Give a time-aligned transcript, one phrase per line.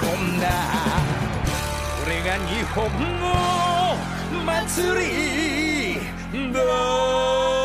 [0.00, 0.48] こんな
[2.00, 2.84] これが日本
[3.20, 3.96] の
[4.44, 7.57] 祭りだ。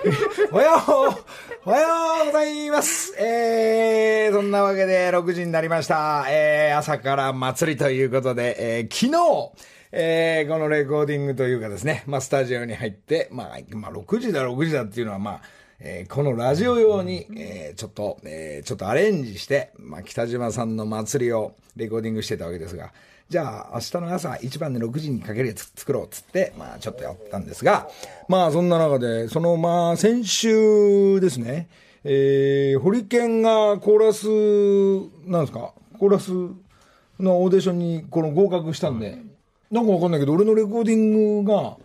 [0.50, 0.70] おはよ
[1.66, 1.86] うおはよ
[2.22, 3.14] うございます。
[3.18, 6.24] えー、そんなわけで6時になりました。
[6.28, 9.52] えー、朝から祭りということで、えー、昨日、
[9.92, 15.42] えー、このレコーディングというかですね、まあ、スタジオに入って、まあ、まあ、6時だ、6時だっていうのは、まあ、
[15.80, 22.92] えーこのラジオ用に、えーちょっと、えーちょっとアレンジして、まあ、北島さんの祭りをレコーディングしてたわけですが、
[23.30, 27.88] じゃあ、明日の朝一番で6時にかけるやつ作ろうっつって、まあ、ちょっとやったんですが、
[28.28, 31.68] まあ、そんな中で、その、まあ、先週ですね、
[32.04, 34.26] えー、ホリケンがコーラス、
[35.30, 36.32] なんですか、コーラス
[37.18, 39.18] のオーディションにこの合格したんで、
[39.70, 41.76] なんかわかんないけど、俺のレコーディングが、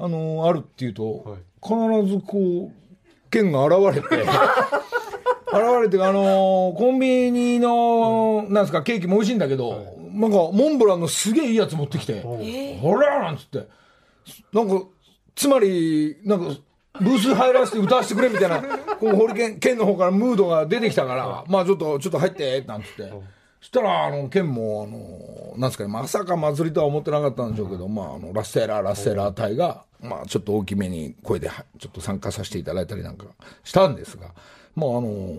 [0.00, 1.74] あのあるっていうと、必
[2.06, 2.87] ずこう、
[3.30, 4.32] 剣が現れて、 現
[5.82, 13.66] れて、あのーコンビニの、なんですか、ケーキも美味しいんだけど、なんか、モンブランのすげえいいやつ持ってきて、ほらなんつって、
[14.52, 14.84] なんか、
[15.34, 16.54] つまり、なんか、
[17.00, 18.60] ブース入らせて歌わせてくれみたいな、
[18.98, 23.12] このホリケン、県の方からムードが出てきたから、まあちょっと、ちょっと入って、なんつって。
[23.60, 33.26] したら、あの、県も、あの、なんですかね、まさか祭りとは思ってなかったんでしょうけど、まあ、あの、ラッセラー、ラッセラー隊が、まあ、ちょっと大きめに声で、ちょっと参加させていただいたりなんか
[33.64, 34.32] したんですが、
[34.76, 35.34] まあ、あの、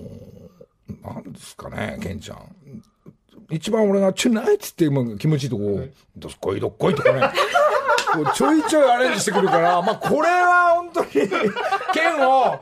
[1.03, 2.40] なんですかね、ケンちゃん。
[3.52, 5.80] 一番俺が、チュナイツっていう気持ちいいとこ、
[6.18, 7.22] どっこいどっこいとかね、
[8.14, 11.09] こうちょいちょいアレンジしてくるから、まあこれは本当に、
[11.94, 12.59] 剣を、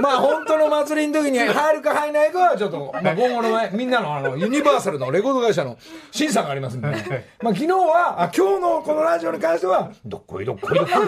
[0.00, 5.76] まあ本当の祭りの時に入るか入らないかはちょっと、まあ今後の前、みんなのあの、ユニバーサルのレコード会社の
[6.10, 7.28] 審査がありますんでね。
[7.42, 11.06] まあ昨日は、あ今日のこのラジオに関しては、どっこいどっこいどっこい。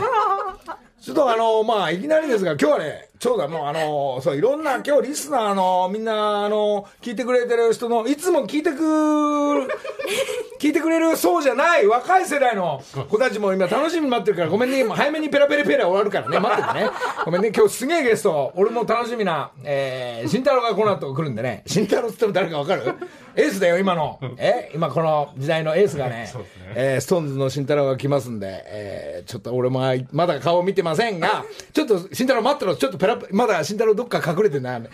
[1.01, 8.79] ちょっとあの、まあ、いきなりですが、今日はね、ちょうどもうあの、そう、いろんな、今日リスナーの、みんな、あの、聞いてくれてる人の、いつも聞いてく、
[10.61, 16.91] 聞いてくれるそうじゃない、若い世代の子たちも今楽しみに待ってるから、ごめんね、今早めにペラペラペラ終わるからね、待っててね。
[17.25, 22.95] ごめんね、今日すげえゲスト、俺も楽しみな、えー、慎太郎がこの後来るんでね、慎太郎って言っても誰かわかる？
[23.39, 24.19] エースだよ、今の。
[24.37, 26.29] え今この時代のエースが ね、
[26.75, 29.81] えー、 SixTONES の慎太郎が来ますんで、えー、ちょっと俺も
[30.11, 34.81] まだ顔見てませんが、 ちょっと慎太郎待ってろ、ちょっとペラ、まだ慎太郎どっか隠れてんな。
[34.83, 34.91] もう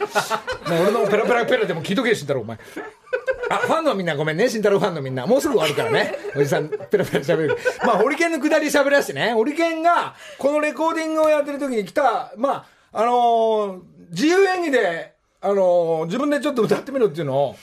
[0.68, 2.58] 俺のペラペラペラでも聞いとけよ、慎太郎、お前。
[3.48, 5.26] あ、ファンのみんなごめんね、慎太郎ファンのみんな。
[5.26, 6.14] もうすぐ終わるからね。
[6.36, 7.56] おじさん、ペラペラ喋る。
[7.82, 9.32] まあ、ホリケンの下り喋らしてね。
[9.32, 13.80] ホリケンが、このレコーディングをやってる時に来た、まあ、あのー
[14.10, 17.56] 自由演技で、あのー自分でちょっと歌ってみろっていうのを、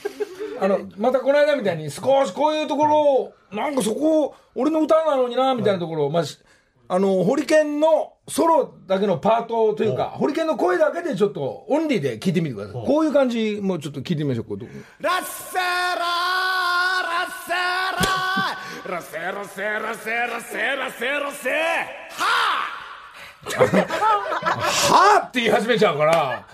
[0.62, 6.38] あの、またこの間みたいに少しこういうところを、なんかそこ、俺の歌なのにな、みたいなところを、まあ、し
[6.88, 12.86] あの、ホリケンのソロだけのパートというか、ホリケンの声だけでちょっとオンリーで聞いてみてください。
[12.86, 14.44] こういう感じ、もうちょっと聞いてみましょう。
[14.44, 14.58] こう？
[14.60, 15.68] ラッセラー
[17.02, 26.46] ラッセラーラセラセラセラセラセラセはぁって言い始めちゃうから、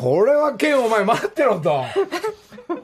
[0.00, 1.84] これはケンお前待ってろと。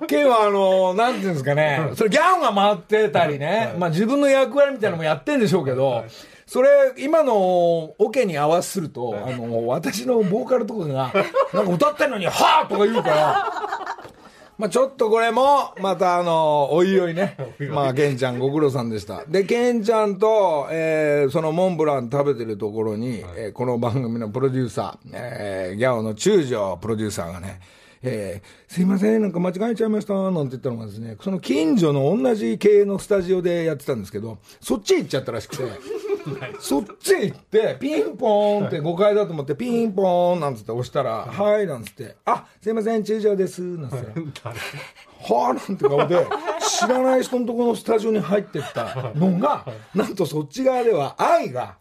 [0.07, 6.05] ケンはあの、なんていうんですかね、それギャンが回ってたりね、まあ自分の役割みたいなのもやってんでしょうけど、
[6.47, 6.69] それ、
[6.99, 11.13] 今のオケに合わせると、あの、私のボーカルとかが、
[11.53, 13.53] なんか歌ってんのに、はぁとか言うから、
[14.61, 17.35] まあちょっとこれも、またあの、おいおいね。
[17.73, 19.25] まあ、ケンちゃんご苦労さんでした。
[19.25, 27.61] で、ケンちゃんと、えー、そのモンブラン食べてるところに、えーこの番組のプロデューサー、えー、ギャオの中条プロデューサーがね、
[28.03, 35.65] えー、すいません、なんか間違えちゃいました、なんて言ったのがですね、その近所の同じ系のスタジオでやってたんですけど、そっち行っちゃったらしくて、
[36.61, 44.21] そっち行って、ピンポーンって5階だと思って、ピンポーンなんつって押したら、はい、なんつって、あ、すいません、中条です、なんつって。
[45.23, 46.27] はあなんて顔で
[46.61, 51.77] 知らない人のところのスタジオに入ってったのがなんとそっち側では愛が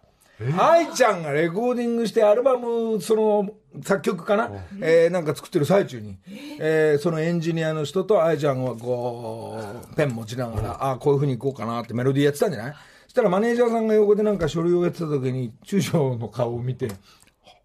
[0.57, 3.49] 愛ちゃんがレコーディングしてアルバムその
[3.83, 4.51] 作曲かな、
[4.81, 6.17] えーなんか作ってる最中に、
[6.59, 7.01] えー。
[7.01, 9.59] そのエンジニアの人と愛ちゃんがこ
[9.91, 12.73] うペン持ちながらああこういうふうにいこうかなってメロディーやってたんじゃない？
[13.03, 16.89] そしたらマネージャーさんが横でなんか書類をやってた時に中小の顔を見て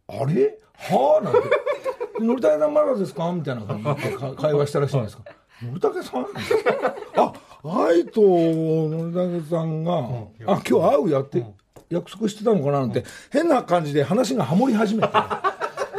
[0.09, 0.59] あれ？
[0.75, 1.41] はあなんて。
[2.21, 3.33] のりたけさんまだですか？
[3.33, 5.25] みたいな感じでか会話したらしいんですか。
[5.63, 6.27] のりたけさん
[7.17, 7.33] あ、
[7.65, 10.03] 愛とのりたけさんが、あ、
[10.47, 11.45] 今日会うやって、
[11.91, 15.09] 約束してたのかななんて、変な感じで話がハモり始めて。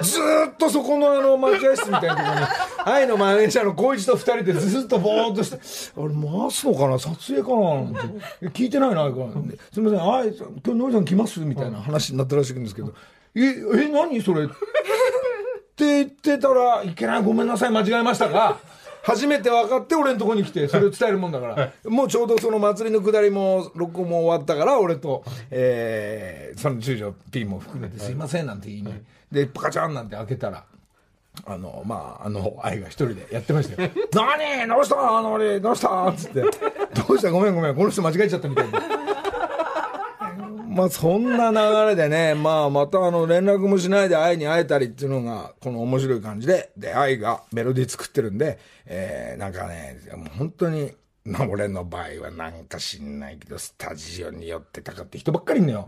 [0.05, 0.19] ず
[0.51, 2.45] っとそこのあの待合室みたいなところに、
[2.85, 5.57] 愛のマネージャーの光一と二人でずっとぼーっとして、
[5.97, 7.93] あれ回すのかな撮影かななん
[8.41, 8.47] て。
[8.49, 9.17] 聞いてないな、愛か。
[9.73, 12.93] すみません、愛さん、今日のりさん来ますみたいな話になったらしいんですけど、
[13.35, 14.45] え、え、何それ？
[14.45, 18.59] って言ってたらいけないごめんなさい間違えましたが
[19.05, 28.93] 初めて分かって俺のとこに来てそれを伝えるもんだからもうちょうどその祭りの下りも録音も終わったから俺と、えーその中条 P も含めて「すいません」なんて言いに
[29.31, 30.63] でパカチャンなんて開けたら。
[31.45, 33.89] あの、まあ、あの、愛が一人でやってましたよ。
[34.15, 34.67] 何？
[34.69, 35.17] どうした？
[35.17, 36.13] あの、俺、どうした？
[36.15, 36.41] つって。
[36.41, 36.49] ど
[37.09, 37.29] うした？
[37.29, 37.75] ごめんごめん。
[37.75, 38.77] この人間違えちゃったみたいで。
[40.75, 50.91] まあそんな流れでね、 まあまたあの連絡もしないで愛に会えたりっていうのが、この面白い感じで、で、愛がメロディー作ってるんで、えー、なんかね、もう本当に、
[51.23, 55.87] まあ俺の場合はなんか知んないけど、スタジオに寄ってたかって人ばっかりいんのよ。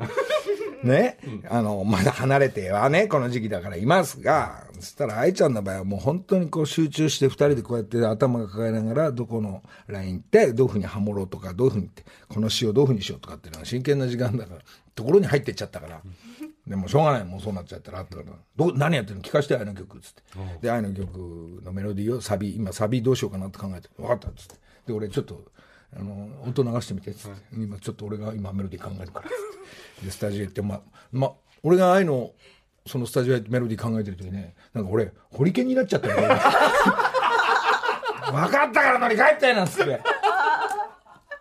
[0.83, 1.17] ね、
[1.49, 14.61] あの、まだ離れてはね、この時期だからいますが、そしたら愛ちゃんの場合はもう本当にこう集中して二人でこうやって頭が抱えながら、どこのラインってどういうふうにハモろうとか、どういうふうにって、この詩をどういうふうにしようとかっていうのは真剣な時間だから、
[14.93, 16.01] ところに入ってっちゃったから。
[16.67, 19.21] でもしょうがない、もうそうなっちゃったら、あったから、どう何やってるの？
[19.21, 20.23] 聞かせて、愛の曲、つって。
[20.61, 24.55] で、愛の曲のメロディーをサビ、今サビどうしようかなって考えて、分かった、つって。
[24.85, 25.45] で、俺ちょっと、
[25.97, 27.37] あの、音流してみて、つって。
[27.53, 29.46] 今ちょっと俺が今メロディー考えるから、つって。
[30.03, 31.33] で、スタジオ行って、ま、ま、
[31.63, 32.31] 俺が愛の、
[32.85, 36.15] そのスタジオでメロディー考えてる時ね、なんか俺、ホリケンになっちゃったよ。
[38.31, 40.01] 分かったから乗り帰ってなんつって。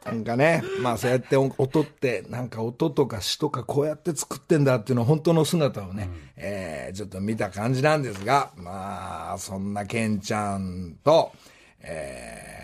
[0.05, 11.33] なんかね、まあそうやって音って、なんか音とか詩とかこうやって作ってんだっていうの本当の姿をね、えーちょっと見た感じなんですが、まあ、そんなケンちゃんと、
[11.81, 12.56] えー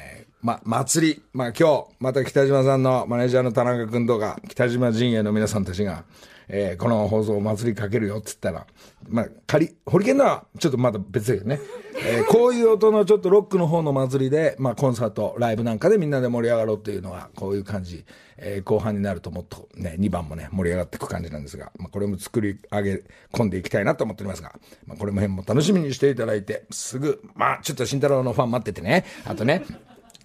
[0.42, 6.04] ま、祭り、まあ今日、また北島さんのマネージャーの田中君とか、北島陣営の皆さんたちが、
[6.48, 8.66] えーこの放送祭りかけるよっつったら、
[9.08, 11.60] まあ、仮、ホリケンのはちょっとまだ別だけどね、
[12.04, 18.04] えー こういう音のちょっとロックの方の祭りで、まあコンサート、ライブなんかでみんなで盛り上がろうっていうのは、こういう感じ、
[18.36, 24.52] えー後半になるともっとね、2番もね、盛り上がっていく感じなんですが、まあこれも作り上げ込んでいきたいなと思っておりますが、
[24.88, 29.62] まあこれも辺も楽しみにしていただいて、すぐ、まあちょっと慎太郎のファン待っててね、あとね、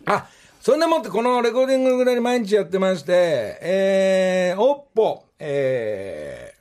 [0.08, 0.30] あ、
[0.62, 6.54] そんなもんってこのレコーディングぐらいに毎日やってまして、えー、おっぽ、え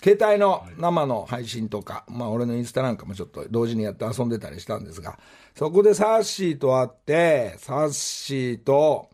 [0.00, 5.20] ー、携帯の生の配信とか、まあ俺のインスタなんかもちょっと同時にやって遊んでたりしたんですが、
[5.54, 9.08] そこでサッシーと会って、サッシーと、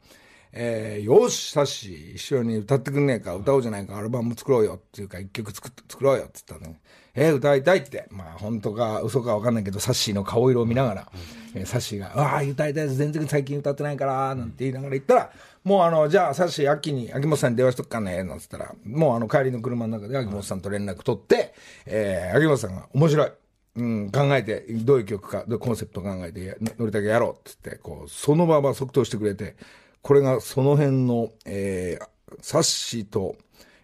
[0.53, 6.81] えー、よし、サッシー一緒に歌ってくんねえか、歌おうじゃないか、アルバム作ろうよっていうか、一曲作っ作ろうよって言ったらね、
[7.17, 11.13] えー、歌いたいって、まあ本当か嘘かわかんないけど、サッシーの顔色を見ながら、
[11.55, 15.31] えーサッシーが、ああ、歌いたいです、全然最近歌ってないから、なんて言いながら言ったら、
[15.65, 21.55] もうあの、じゃあ、サッシー、秋に、秋元さんに電話しとくかね、なんつったら、もうあの、帰りの車の中で秋元さんと連絡取って、
[21.87, 23.33] えー、秋元さんが、面白い。
[23.77, 29.57] うん、考えて、どういう曲か、どううコンセプト考えて、乗りたけやろうっつって、こう、その場は即答してくれて、
[30.03, 32.07] これがその辺の、えー、
[32.41, 33.37] サッシーと、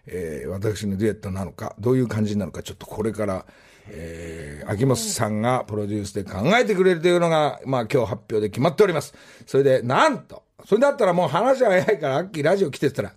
[0.07, 3.45] えー私のデュエットなのか、どういう感じなのか、ちょっとこれから、
[3.89, 9.13] えー秋元さんがプロデュースで考えてくれるというのが、まあ今日発表で決まっております。
[9.45, 13.13] それで、なんと、それだったらもう話は早いから、秋ラジオ来てたら、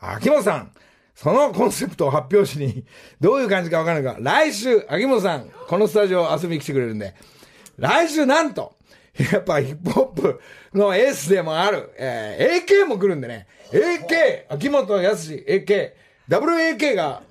[0.00, 0.72] 秋元さん、
[1.14, 2.84] そのコンセプトを発表しに、
[3.20, 7.14] どういう感じかわからないか、来週、秋元さん、このスタジオ遊びに来てくれるんで、
[7.76, 8.76] 来週なんと、
[9.32, 10.40] やっぱヒップホップ
[10.74, 15.90] のエースでもある、えー AK も来るんでね、AK、秋元康、AK、
[16.28, 17.22] WAK が、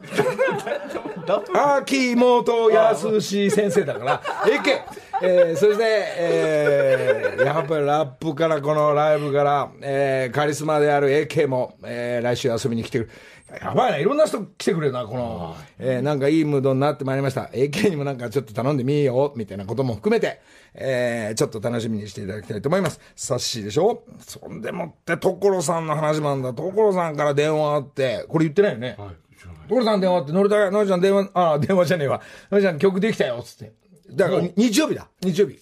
[1.77, 4.81] 秋元康先生だから、AK、
[5.21, 13.09] えー、そして、えー、やっぱりラップからこのライブから、えー、カリスマである AK も、えー、来週遊びに来てくる。
[13.49, 17.43] やばいな、いろんな人来てくれるな、この、えー、なんかいいムードになってまいりました。
[17.53, 20.41] AK にもなんかちょっと頼んでみよう、みたいなことも含めて、
[20.73, 22.99] えー、ちょっと楽しみにしていただきたいと思います。
[23.15, 24.03] サッシーでしょ？
[24.19, 26.53] そんでもって、所さんの話もあんだ。
[26.53, 28.97] 所さんから電話あって、これ言ってないよね？
[29.69, 32.21] 所さん電話あって、のりたのりちゃん電話、あ、電話じゃねえわ。
[32.51, 33.73] のりちゃん曲できたよ、つって。
[34.11, 35.07] だから、日曜日だ。
[35.21, 35.59] 日曜日。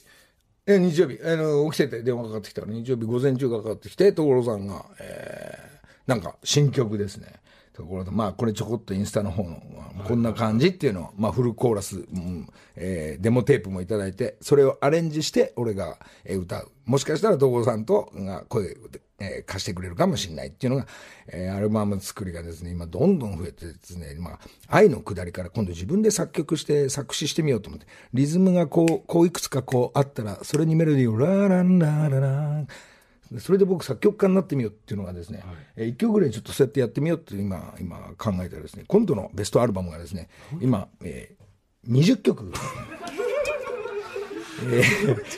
[0.68, 1.20] え、日曜日。
[1.24, 7.27] あの、起きてて電話かかってきたから、日曜日午前中かかってきて、所さんが、えー、なんか、新曲ですね。
[7.75, 9.62] ところで、まあ、これちょこっとインスタの方の、
[10.08, 16.72] こんな感じっていうのを、まあ、フルコーラス、うんえーデモテープもいただいて、それをアレンジして、俺が、えー歌う。
[16.86, 18.67] もしかしたら、所さんと、が声を、
[19.20, 20.88] えー貸してくれるかもしれないっていうのが、
[21.27, 32.67] えーアルバム作りがですね、今どんどん増えてですね、まあ、愛のくだりから今度自分で作曲して作詞してみようと思って、リズムがこう、こういくつかこうあったら、それにメロディーをラランラララン
[33.39, 35.44] それで僕作曲家になってみようっていうのがですね、
[35.75, 40.29] えー一曲ぐらいちょっとそうやってやってみようって今、今考えたらですね、今度のベストアルバムがですね、
[40.62, 41.46] 今、えー
[41.91, 42.51] 20曲。
[44.72, 44.82] え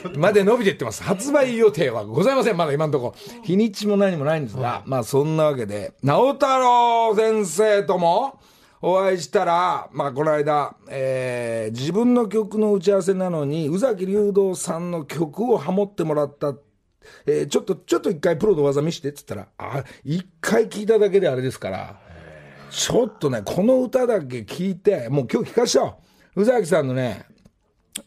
[0.03, 1.01] ーまで伸びていってます。
[1.03, 2.57] 発売予定はございません。
[2.57, 3.15] まだ今のところ。
[3.43, 8.39] 日にちも何もないんですが、まあそんなわけで、直太朗先生とも
[8.81, 16.53] お会いしたら、まあこの間、えー自分の曲の打ち合わせなのに、宇崎竜道さんの曲をハモってもらった
[17.25, 21.99] えーちょっと、ちょっと一回プロの技見してって言ったら、あ、一回聞いただけであれですから、
[22.69, 26.41] ちょっとね、この歌だけ聞いて、もう今日聞かしちゃう。
[26.41, 27.25] 宇崎さんのね、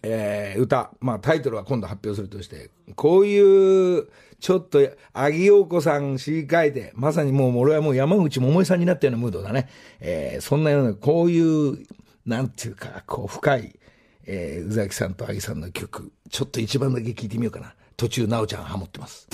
[0.03, 4.79] えー歌、まあタイトルは今度発表するとして、こういう、ちょっと、
[5.13, 9.69] アギヨーコさん詩書いて、まさにもう俺はもう山口百恵さんになったようなムードだね。
[10.01, 11.79] えーそんなような、こういう、
[12.27, 13.79] なんていうか、こう深い、
[14.27, 17.75] えー宇崎さんとアギさんの曲、ちょっと一番だけ聞いてみようかな。
[18.01, 19.29] 途中、なおちゃんハモってます。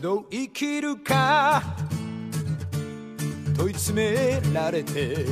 [0.00, 1.62] どう生きるか
[3.58, 5.26] 問い詰められて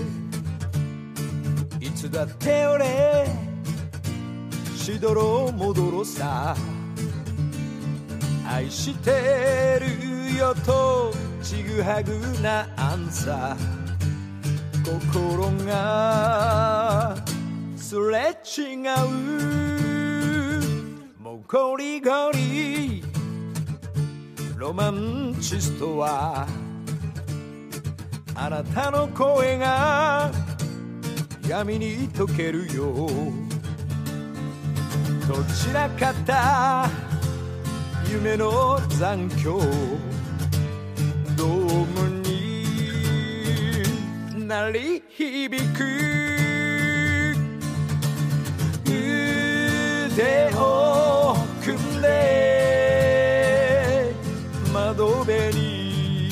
[1.80, 3.26] いつだって俺
[4.76, 6.54] しどろもどろさ
[8.46, 13.76] 愛してるよとちぐはぐなアンサー。
[14.86, 17.16] 心が
[17.76, 20.62] すれ違う。
[21.20, 23.02] もうゴリゴリ
[24.56, 26.46] ロマンチストは
[28.34, 30.30] あなたの声が
[31.48, 33.08] 闇に溶けるよ
[35.28, 36.88] どちらかった
[38.08, 39.60] 夢の残響。
[42.22, 42.64] に
[44.46, 45.84] 鳴り響く。
[48.84, 52.06] 腕を組んで
[54.72, 56.30] 窓辺に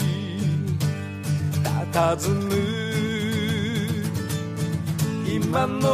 [1.93, 2.45] 佇む。
[5.27, 5.85] 今の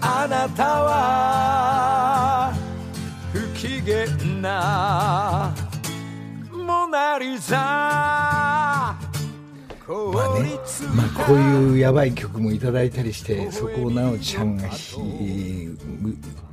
[0.00, 2.52] あなたは
[3.32, 4.06] 不機嫌
[4.40, 5.52] な
[6.98, 8.96] モナリザま
[9.86, 10.50] あね、
[10.96, 14.68] まあこういうやばい曲もいただいたりしてそこを奈緒ちゃんが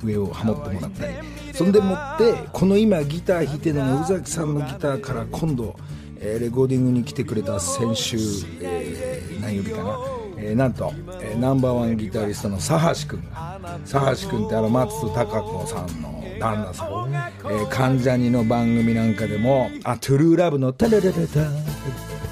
[0.02, 1.14] 上をハモってもらったり。
[1.52, 5.76] そんでもってこの今ギター弾いてるのが宇崎さんのギターから今度、
[6.20, 8.16] えーレコーディングに来てくれた先週、
[8.60, 9.98] えー何曜日かな、
[10.38, 12.70] えーなんと、えーナンバーワンギタリストの佐
[13.02, 13.58] 橋君が。
[13.90, 21.40] 佐橋君ってあの松戸孝子さんの旦那さん、えー関ジャニの番組なんかでも「あトゥルーラブのタラララタ」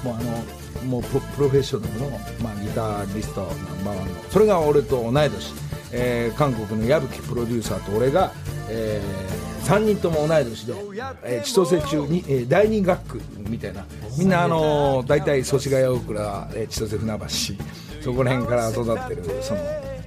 [0.03, 3.47] もうあのもうプロフェッショナルの、まあ、ギタリストナ
[3.81, 5.53] ンバーワンのそれが俺と同い年、
[5.91, 8.31] えー韓国の矢吹プロデューサーと俺が、
[8.69, 9.01] え
[9.63, 10.73] 3人とも同い年で、
[11.23, 13.83] えー千歳中に、えー第二学区みたいな
[14.17, 19.61] みんなあのー大体祖師ヶ谷大倉、えー千歳船橋そこら辺から育ってるその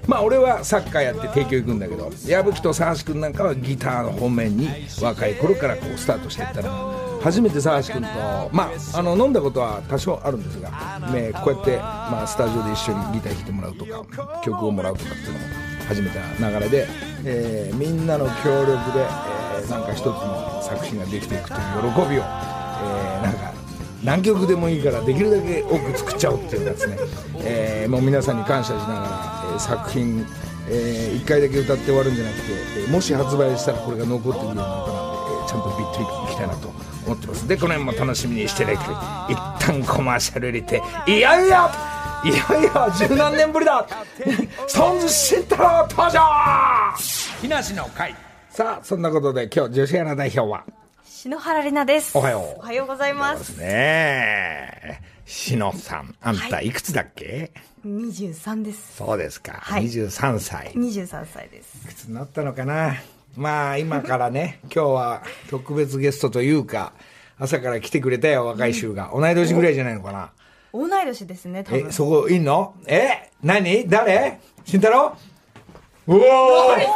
[0.09, 4.69] まあ俺はサッカーやって帝京行くんだけど矢吹と佐橋君なんかはギターの方面に
[5.03, 6.73] 若い頃からこうスタートしていったら
[7.21, 8.09] 初めて佐橋君と
[8.51, 10.71] まああの飲んだことは多少あるんですが、
[11.13, 15.45] ね、こうやって、まあ、スタジオで一緒にギター弾いてもらうとか曲をもらうとかっていうのも
[15.89, 16.87] 初めてな流れで、
[17.25, 21.61] えーみんなの協力で、えーなんか一つの作品ができていくという
[21.93, 23.53] 喜びを、えーなんか
[24.05, 26.97] 何曲でもいいからできるだけ多く作っちゃおうっていうやつね、
[27.41, 30.27] えーもう皆さんに感謝しながら、ー作品、
[30.71, 36.01] え1回だけ歌って終わるんじゃなくて、えーもし発売したらこれが残っているような歌なんで、えーちゃんとビット
[36.31, 36.69] いきたいなと
[37.07, 37.49] 思ってます。
[37.49, 38.91] でこの辺も楽しみにしていただきた
[39.31, 41.71] い一旦コマーシャル入れていやいや
[42.25, 43.87] いやいや十何年ぶりだ。
[44.67, 46.21] ストーンズ慎太郎登場！
[47.41, 48.15] 木梨の会。
[48.51, 50.65] さあそんなことで今日女子アナ代表は？
[51.05, 52.17] 篠原里奈です。
[52.19, 52.59] おはよう。
[52.59, 53.57] おはようございます。
[53.57, 53.65] ね。
[53.65, 56.15] えしのさん。
[56.23, 56.71] あんたい。
[56.71, 57.53] くつだっけ、
[57.87, 58.97] 23です。
[58.97, 59.85] そうですか、はい。
[59.85, 60.73] 23歳。
[60.73, 61.79] 23歳です。
[61.85, 62.95] いくつになったのかな？
[63.37, 66.93] まあ今からね 今日は特別ゲストというか
[67.39, 70.31] 朝から来てくれたよ若い衆が、同い年ぐらいじゃないのかな？
[70.73, 71.87] 同い年ですね、多分。
[71.89, 72.75] えそこいんの？
[72.87, 73.87] え何？
[73.87, 74.41] 誰？
[74.65, 75.15] 慎太郎？
[76.07, 76.87] おおおおえ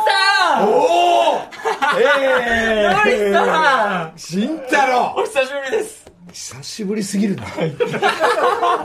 [2.24, 5.14] えー、慎太郎！
[5.18, 6.01] お久しぶりです。
[6.32, 7.44] 久しぶりすぎるな。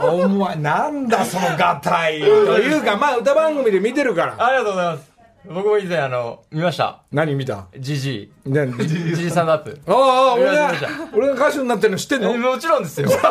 [0.02, 2.20] お前、なんだそのガタイ。
[2.20, 4.36] というか、まあ歌番組で見てるから。
[4.46, 5.08] ありがとうございます。
[5.50, 7.00] 僕も以前あの、見ました。
[7.10, 7.68] 何見た？
[7.78, 8.86] ジジ何イ。
[8.88, 9.80] ジジイさんだアップ。
[9.86, 10.72] ああ、俺が
[11.14, 12.32] 俺が歌手になってるの知ってんの？
[12.34, 13.08] えもちろんですよ。
[13.08, 13.22] もち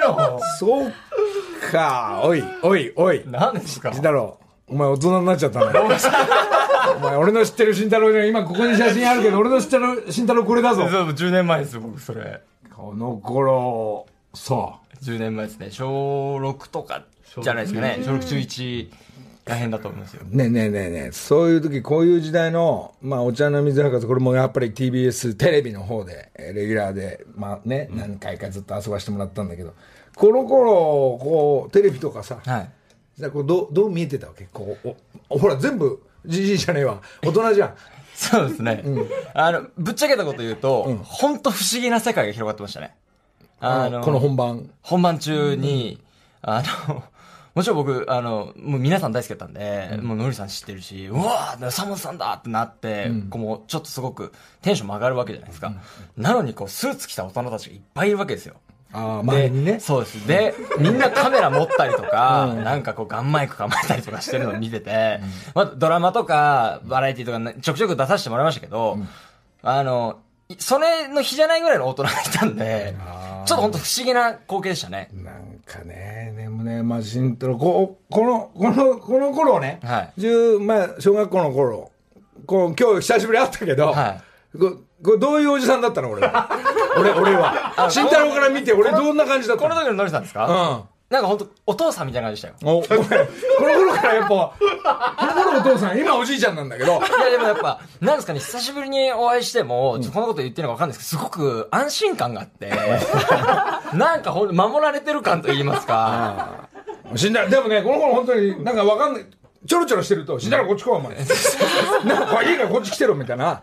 [0.00, 0.92] ろそう
[1.72, 2.20] か。
[2.22, 3.30] おい、おい、おいん。。
[3.30, 3.90] 何ですか？
[3.90, 5.78] 慎太郎、お前大人になっちゃったね。
[6.96, 10.88] お前、俺の知ってる慎太郎じゃ今ここに写真あるけど、俺の知ってる慎太郎これだぞ。
[10.88, 12.42] そう、10年前です、僕、それ。
[12.74, 15.70] この頃、さ10年前ですね。
[15.70, 17.04] 小6とか
[17.42, 17.98] じゃないですかね。
[18.02, 18.90] 小6中1
[19.44, 20.22] らへんだと思いますよ。
[20.24, 29.74] ねえねえねえねえ、そういう時、こういう時代の、まあ、お茶の水博士、これもやっぱり TBS テレビの方で、えーレギュラーで、まあね、何回かずっと遊ばしてもらったんだけど、
[30.14, 32.70] この頃、こう、テレビとかさ、はい。
[33.18, 34.46] じゃあこうどう、どう見えてたわけ？
[34.52, 34.94] こう、
[35.28, 37.02] おほら、全部、じじいじゃねえわ。
[37.22, 37.74] 大人じゃん。
[38.14, 38.84] そうですね。
[39.34, 42.94] あの、ぶっちゃけたこと言うと、本当不思議な世界が広がってましたね。
[43.60, 44.70] あの、この本番。
[44.82, 46.00] 本番中に、
[46.42, 47.04] あの、
[47.54, 55.72] もちろん僕、あの、もう皆さん大好きだったんで、もうのりさん知ってるし、うわーサモンさんだってなって、こうもうちょっとすごくテンションも上がるわけじゃないですか。
[56.16, 58.56] なのにこう、スーツ着た大人たちがいっぱいいるわけですよ。
[58.92, 59.80] ああ、前にね。
[59.80, 60.26] そうです。
[60.26, 65.20] で、みんなカメラ持ったりとか、なんかこうガンマイク構えたりとかしてるのを見てて、
[65.54, 68.98] まあドラマとかバラエティとかねちょくちょく出させてもらいましたけど、
[69.62, 72.94] あの、いそれの日じゃないぐらいの大人がいたんで、
[73.46, 75.08] ちょっと本当不思議な光景でしたね。
[75.12, 81.90] なんかね、でもね、まあ、慎太郎、ここの、この、この頃ね、はい十、まあ、小学校の頃、
[82.46, 84.22] こう、今日久しぶり会ったけど、は
[84.58, 86.10] ここれどういうおじさんだったの？
[86.10, 86.48] 俺は。
[86.96, 87.88] 俺、俺は。
[87.90, 89.70] 慎太郎から見て、俺どんな感じだったの？
[89.70, 90.46] この時ののりさんですか？
[90.46, 90.92] うん。
[91.12, 92.78] なんか本当お父さんみたいな感じでしたよ。
[92.78, 94.54] お、この頃からやっぱ、こ
[95.26, 102.72] の頃お父さん、今おじいちゃんなんだけど、いやでもやっぱ、なんですかね、久しぶりにお会いしても、ちょっとこのこと言ってるのかわかんないですけど、すごく安心感があって、
[103.92, 106.70] なんかほん守られてる感と言いますか、
[107.14, 109.26] 死んだ、でもね、この頃本当になんかわかんない。
[109.66, 111.14] ちょろちょろしてると、死んだらこっち来い、お前。
[112.04, 113.60] なんか、いいからこっち来てろ、みたいな。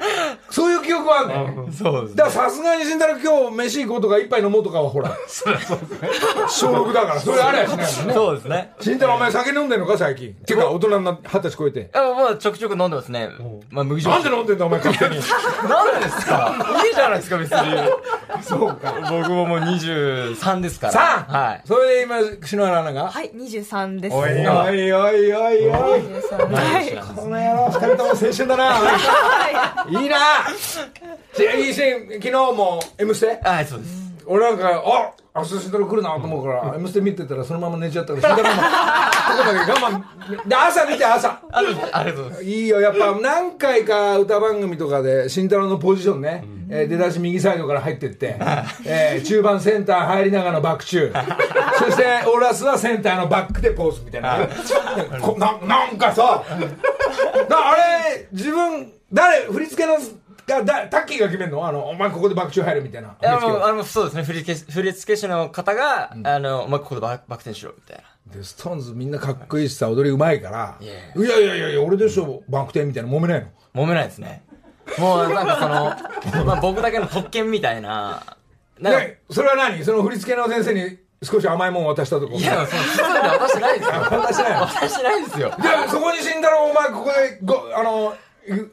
[0.50, 1.68] そういう記憶はあんのよ。
[1.78, 5.12] そうですだからさすがに死んだら今日飯行こうとか一杯飲もうとかはほら。
[5.28, 8.14] 小6だから、それあれやしないね。
[8.14, 8.74] そうですね。
[8.80, 10.34] 死んだらお前酒飲んでんのか最近？
[10.46, 11.80] てか大人になって二十歳超えて。
[11.80, 13.30] いや、まあ、ちょくちょく飲んでますね。
[13.70, 15.22] まあ、麦焼なんで飲んでんだお前勝手に。
[15.70, 16.56] なんでですか？
[16.86, 17.58] いいじゃないですか、別に。
[18.42, 18.96] そうか。
[19.10, 20.94] 僕ももう23ですから。
[20.94, 21.62] さあはい。
[21.66, 23.10] それで今、篠原アナが？
[23.10, 24.16] はい、23です。
[24.16, 26.02] おいおいおいおいおい。
[26.02, 27.16] 23はい。
[27.16, 28.78] この野郎、二人とも青春だな。
[29.88, 30.18] いいな。
[31.36, 31.82] じゃあいいし、
[32.16, 33.40] 昨日も M ステ？
[33.48, 34.09] はい、そうです。
[34.32, 40.48] 俺なんか、あ明日慎太郎来るなと思うから、M ステ見てたらそのまま寝ちゃったから、慎太郎も、こ我慢。
[40.48, 41.42] で、朝見て、朝。
[41.52, 42.44] ありがとうございます。
[42.44, 48.38] いいよ、やっぱ何回か歌番組とかで、慎太郎のポジションね、えー出だし右サイドから入ってって、
[48.86, 51.12] えー中盤センター入りながらのバック中、
[51.80, 54.38] そしてオーラスはセンターのバックでポーズみたいな。
[55.22, 56.44] こななんかさ、
[57.50, 59.96] なあれ、自分、誰、振り付けの、
[60.50, 61.66] がだタッキーが決めるの？
[61.66, 63.10] あの、お前ここでバック中入るみたいな。
[63.10, 64.24] いや、振り付けをもう、あの、そうですね。
[64.24, 68.34] 振り付け、振り付け師の方が、あの、まあ、ここでババク転しろ、みたいな。
[68.36, 73.42] で、ストーンズみんなかっこいいしさ、踊りうまいから、いいややいやいやいや、俺でしょ、バック転みたいな揉めない
[73.74, 73.84] の？
[73.84, 74.44] 揉めないですね。
[74.98, 78.24] もう、なんかその、 まあ、僕だけの特権みたいな。
[78.80, 79.84] ね、それは何？
[79.84, 82.34] その振り付けの先生に少し甘いもん渡したとか。
[82.34, 84.00] いや、その、包んで渡してないですよ。
[84.10, 84.60] 渡してないの？
[84.62, 85.54] 渡してないですよ。
[85.62, 88.16] じゃあそこに死んだらお前ここでごあのい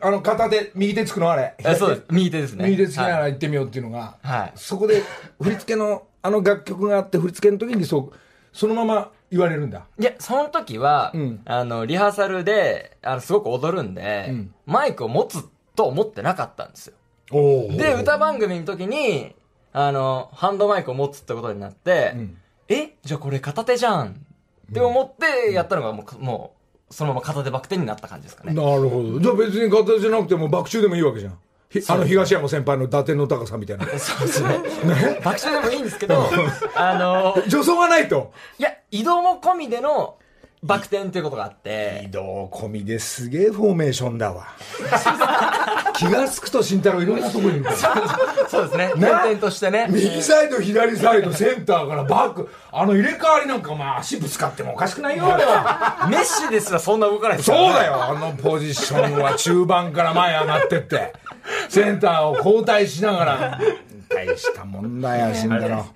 [0.01, 1.55] あの片手右手つくのあれ。
[1.59, 2.03] えそうです。
[2.11, 2.65] 右手ですね。
[2.65, 3.21] 右手つきながはい。
[3.23, 4.53] ら行ってみようっていうのが、はい。
[4.55, 5.03] そこで
[5.41, 8.17] 振り付けのあの楽曲があって振り付けの時にそう
[8.53, 9.87] そのまま言われるんだ。
[9.99, 11.41] いや、その時は、うん。
[11.45, 14.55] あの、リハーサルで、あの、すごく踊るんで、ん。
[14.67, 16.95] マイクを持つと思ってなかったんですよ。
[17.33, 19.35] おで、歌番組の時に、
[19.73, 22.39] あの、ハンドマイクを持つってことになって、ん。
[22.69, 24.09] えじゃあこれ片手じゃん
[24.71, 26.56] って思ってやったのがもう、もう、
[26.91, 28.55] そのまま片手バク転になった感じですかね。
[28.55, 33.87] なるほどじゃあ別に片手じゃなくても爆中でもいいわけじゃんひあの東山先輩の伊達の高さみたいな。
[33.99, 35.21] そうですね。
[35.25, 36.29] 爆笑でもいいんですけど、
[36.77, 38.33] あの、助走がないと。
[38.59, 40.17] いや、移動も込みでの
[40.63, 44.47] バク転っていうことがあっ移て、動込みですげえフォーメーションだわ。
[45.97, 47.77] 気がつくと慎太郎いろんなとこにいるから。
[48.49, 48.93] そうですね。
[48.95, 49.87] 点々としてね。
[49.89, 52.51] 右サイド、左サイド、センターからバック。
[52.73, 56.07] あの入れ替わりなんかお前足ぶつかってもおかしくないよ、俺は。
[56.11, 61.13] メッシですらそんな動かないですからねそうだよ、あのポジションは中盤から前上がってって。
[61.69, 63.61] センターを交代しながら。
[64.09, 65.87] 大したもんだよ、 慎太郎。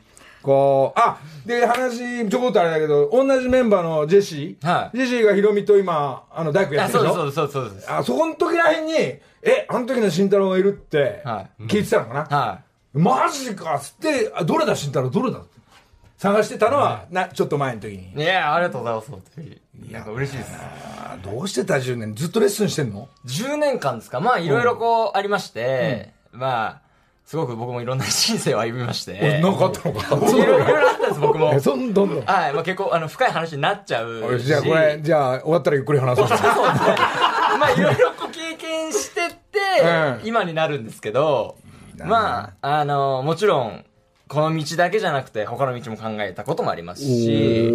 [0.43, 4.67] こう、あ、で、話、ちょこっとあれだけど、同じメンバーのジェシー。
[4.67, 7.15] はいジェシーがヒロミと今、あの、大工やあってるでしょ？
[7.15, 7.97] そうそうそうそう。
[7.99, 12.61] あそこの時らへんに、え、あの時の慎太郎がいるって、は聞いてたのかな、は
[12.93, 15.41] マジかっつって、あどれだ慎太郎、どれだ？
[16.19, 18.13] 探してたのは、な、ちょっと前の時に。
[18.15, 18.23] い。
[18.23, 19.11] いや、ありがとうございます。
[19.11, 20.53] 本当になんか嬉しいです。
[20.55, 22.15] あどうしてた10年？
[22.15, 24.21] ずっとレッスンしてんの？10年間ですか？
[24.21, 26.83] まあ、いろいろこう、ありまして、まあ、
[27.31, 29.41] すごく僕もいろんな人生を歩みまして。
[29.41, 30.17] なかったのか。
[30.17, 31.53] いろいろあったんです、僕も。
[31.55, 32.25] えそんどんどん。
[32.25, 34.47] はい、まあ結構、あの、深い話になっちゃうし。
[34.47, 36.29] じゃあこれ、じゃあ終わったらゆっくり話そう。
[36.29, 41.55] まあいろいろこう経験してって、うん今になるんですけど、
[42.05, 43.85] まあ、あの、もちろん、
[44.27, 47.75] この道だけじゃなくて、他の道も考えたこともありますし、って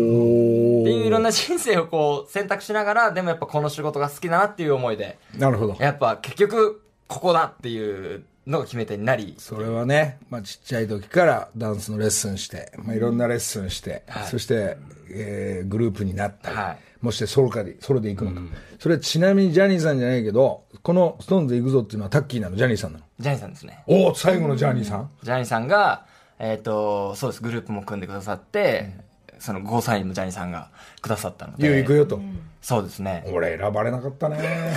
[0.91, 5.77] いういろんな人生をこう選択しながら、でもやっぱこの仕事が好きだなっていう思いで、なるほど。
[5.79, 14.77] やっぱ結局、ここだっていうのが決め手になり、それはね、まあ、ちっちゃい時からダンスのレッスンして、まあ、いろんなレッスンして、はいそして、
[15.09, 18.41] えーグループになったり、はいもしてソロかで、ソロで行くのか、
[18.79, 23.05] それはちなみにジャニーさんじゃないけど、このストーンズ行くぞっていうのはタッキーなの、ジャニーさんなの？
[23.19, 23.83] ジャニーさんですね。
[23.85, 26.05] おお、最後のジャニーさん、ジャニーさんが、
[26.39, 28.93] えっ、と、そうです、グループも組んでくださって、
[29.39, 31.77] そのゴーサインもジャニーさんがくださったので。
[31.77, 32.19] 行くよと。
[32.61, 33.23] そうですね。
[33.31, 34.37] 俺選ばれなかったね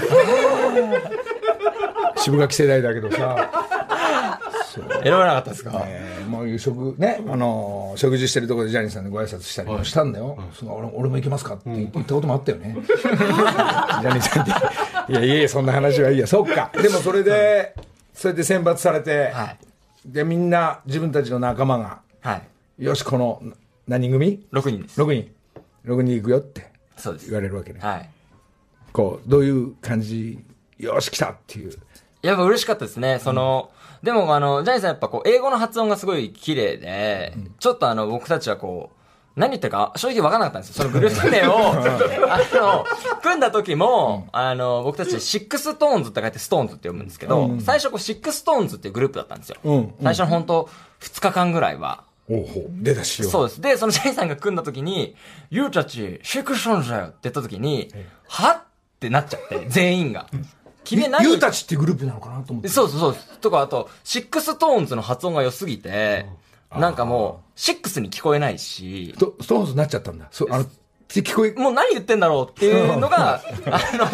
[2.19, 3.51] 渋垣世代だけどさ、
[5.03, 14.53] 選ばれなかったですか、えーもう夕食ね、あのー食事してるところでジャニーさんにご挨拶したりもしたんだよ、その俺俺も行きますかって言ったこともあったよね、 ジャニーさんに。
[15.21, 16.27] いやいやそんな話はいいや。
[16.27, 16.71] そっか。
[16.75, 17.75] でもそれで
[18.13, 19.59] そうやって選抜されて、はい。
[20.05, 22.43] でみんな自分たちの仲間がは
[22.79, 22.85] い。
[22.85, 23.43] よしこの
[23.87, 25.01] 何人組？6人です。
[25.01, 25.31] 6人。
[25.87, 27.27] 6人行くよってそうです。
[27.27, 27.37] 言。
[27.37, 28.11] われるわけね、はい。
[28.93, 30.39] こうどういう感じ？
[30.79, 31.73] よし来たっていう
[32.23, 33.21] やっぱ嬉しかったですね。
[33.23, 33.71] その、
[34.03, 38.99] でもあの、ジャニーさんやっぱこう、英語の発音がすごい綺麗で、ちょっとあの、僕たちはこう、
[39.39, 40.83] 何言ってるか正直分からなかったんですよ。
[40.83, 41.71] そのグループ名を、
[42.29, 42.85] あの、
[43.23, 49.59] 組んだ時も、あの、僕たちシックストーンズって書いてストーンズって読むんですけど、最初こう、シックストーンズっていうグループだったんですよ。
[49.63, 49.75] うん。
[49.75, 49.95] うん。
[50.03, 50.69] 最初の本当
[51.01, 52.03] 2日間ぐらいは。
[52.29, 52.65] おうほう。
[52.71, 53.61] 出たしようそうです。
[53.61, 55.15] で、そのジャニーさんが組んだ時に、
[55.51, 57.93] You たち、シックストーンズだよって言った時に、
[58.27, 58.63] はっ？
[59.01, 60.27] てなっちゃって、全員が。
[60.89, 61.23] 君何？
[61.25, 62.69] You たちってグループなのかなと思って。
[62.69, 63.17] そうそうそう。
[63.41, 66.27] とか、あと、シックストーンズの発音が良すぎて、
[66.71, 70.29] なんかもう、シックスに聞こえないし、ストストーンズになっちゃったんだ。
[70.31, 70.67] そうあのっ
[71.11, 74.07] て聞こえもう何言ってんだろうっていうのが、 あの、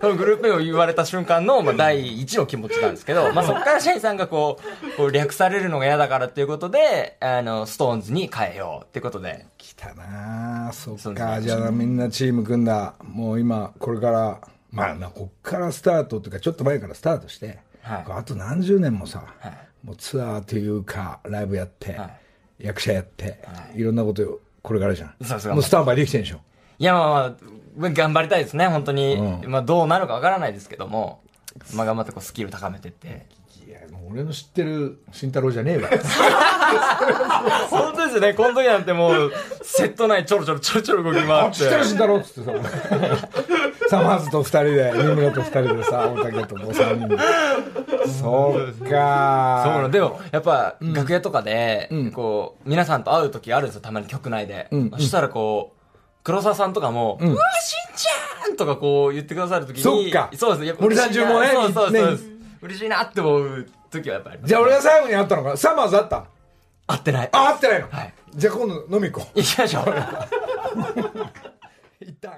[0.00, 4.58] そのグループ名を言われた瞬間の、まあ、第一の気持ちなんですけど、まあ、そこからジャニーさんがこ
[4.92, 10.72] う、こう略されるのが嫌だからっていうことで、あの、ストーンズに変えようってことで、来たなあ。
[10.74, 11.40] そっか。
[11.40, 12.94] じゃあみんなチーム組んだ。
[13.02, 14.38] もう今これから
[14.74, 18.04] まあなこっからスタートっていうかちょっと前からスタートして、はい。
[18.08, 19.52] あと何十年もさ、はい。
[19.86, 22.10] もうツアーというかライブやって、は
[22.58, 23.38] 役者やって、
[23.74, 25.14] い、ろんなことをこれからじゃん。
[25.22, 25.52] そうそう。
[25.54, 26.40] もうスタンバイできてんでしょ？
[26.78, 27.34] いや、まあ
[27.76, 29.14] まあ、頑張りたいですね、本当に。
[29.14, 29.50] うん。
[29.50, 31.20] まあ、どうなるかわからないですけども、
[31.74, 33.26] まあ、頑張ってこう、スキル高めてって。
[33.66, 35.88] いやもう俺の知ってる慎太郎じゃねえわ。
[37.70, 39.32] 本当ですよね、この時なんてもう、
[39.62, 41.68] セット内ちょろちょろちょろちょろ動き回あ知って。
[41.68, 42.52] ってる慎太郎っつってさ
[43.88, 47.16] サマーズと二人で三村と二人でさ大竹ともう三人で。
[48.20, 52.10] そうかそうでも、やっぱ、楽屋とかで、ん。
[52.12, 54.68] こう、皆さんと会う時あるんですよ、たまに曲内で。
[54.70, 54.90] うん。
[54.90, 55.80] そしたらこう、
[56.22, 60.30] 黒沢さんとかも、うわ、しんちゃんとかこう言ってくださる時に、そっか。
[60.34, 60.66] そうです。
[60.66, 61.92] やっぱ森さん中もねそうそうそう。
[61.92, 62.02] ね。
[62.12, 62.30] です。
[62.62, 64.40] 嬉しいなって思う時はやっぱあり。
[64.44, 66.24] じゃあ俺が最後に会ったのかサマーズ会った？
[66.86, 67.28] 会ってない。
[67.32, 68.14] あ会ってないの、はい。
[68.34, 69.38] じゃあ今度飲み行こう。
[69.38, 69.84] 行きましょう。
[72.06, 72.32] 一旦。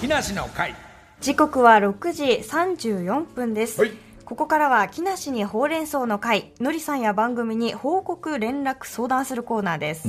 [0.00, 0.74] 木梨の会。
[1.20, 10.08] 時刻は6時34分です、はいここからは木梨にほうれん草の会のりさんや番組に報告連絡相談するコーナーです、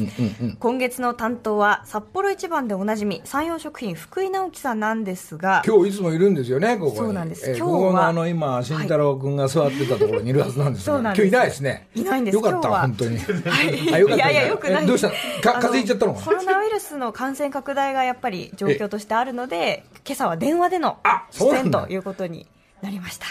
[0.59, 6.97] 今月の担当は札幌一番でおなじみ山陽食品福井直樹さんなんですが今日いつもいるんですよねここに。
[6.97, 7.49] そうなんです。
[7.49, 11.25] えー今日はのあの今慎太郎君が座ってたところにいるはずなんですがそうなんです。
[11.25, 11.87] 今日いないですね。
[11.95, 12.35] いないんです。
[12.35, 13.17] よかった本当に。
[13.17, 13.93] はい。
[13.93, 14.29] あよかった。
[14.31, 14.83] いやいやよくない。
[14.83, 15.09] えどうした？
[15.53, 20.99] か風邪ひいちゃったのかコロナウイルスの感染拡大がやっぱり状況としてあるので今朝は電話での
[21.31, 22.47] 出演ということに
[22.81, 23.25] なりました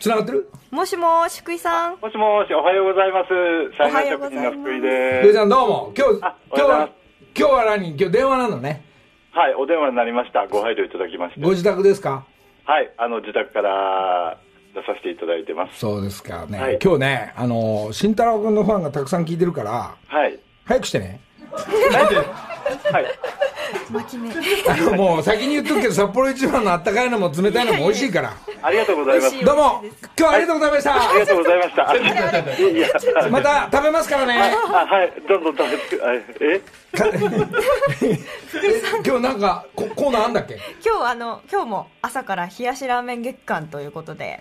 [0.00, 0.48] つながってる？
[0.70, 1.98] もしもし、福井さん。
[2.00, 3.32] もしもし、おはようございます。
[3.32, 5.92] おはようございますの福井で福井さんどうも。
[5.96, 6.88] 今日、あ今日は
[7.36, 7.88] 今日は何？
[7.90, 8.84] 今日電話なのね。
[9.32, 9.38] す。
[9.38, 10.46] はい、お電話になりました。
[10.46, 11.40] ご配慮いただきまして。
[11.40, 12.24] ご自宅ですか？
[12.64, 14.38] はい、あの、自宅から
[14.74, 15.78] 出させていただいてます。
[15.78, 16.60] そうですかね。
[16.60, 20.38] はい今日ね、あの、慎太郎君のファンがたくさん聞いてるから、はい。
[20.64, 21.20] 早くしてね。
[21.50, 23.06] はい。
[23.90, 24.30] 巻き目。
[24.30, 28.36] あの、もう先に言っとくけど、札幌一番のあったかいのも冷たいのも美味しいから。
[28.62, 29.44] ありがとうございます。
[29.44, 30.94] どうも、今日はありがとうございました。
[30.94, 33.28] ありがとうございました。
[33.30, 34.34] また食べますからね。
[34.72, 35.92] あ、はい、どんどん食べて
[36.40, 36.60] え？
[39.04, 40.58] 今日なんかココーナーあんだっけ？
[40.84, 44.40] 今日、あの、今日も朝から冷やしラーメン月間ということで。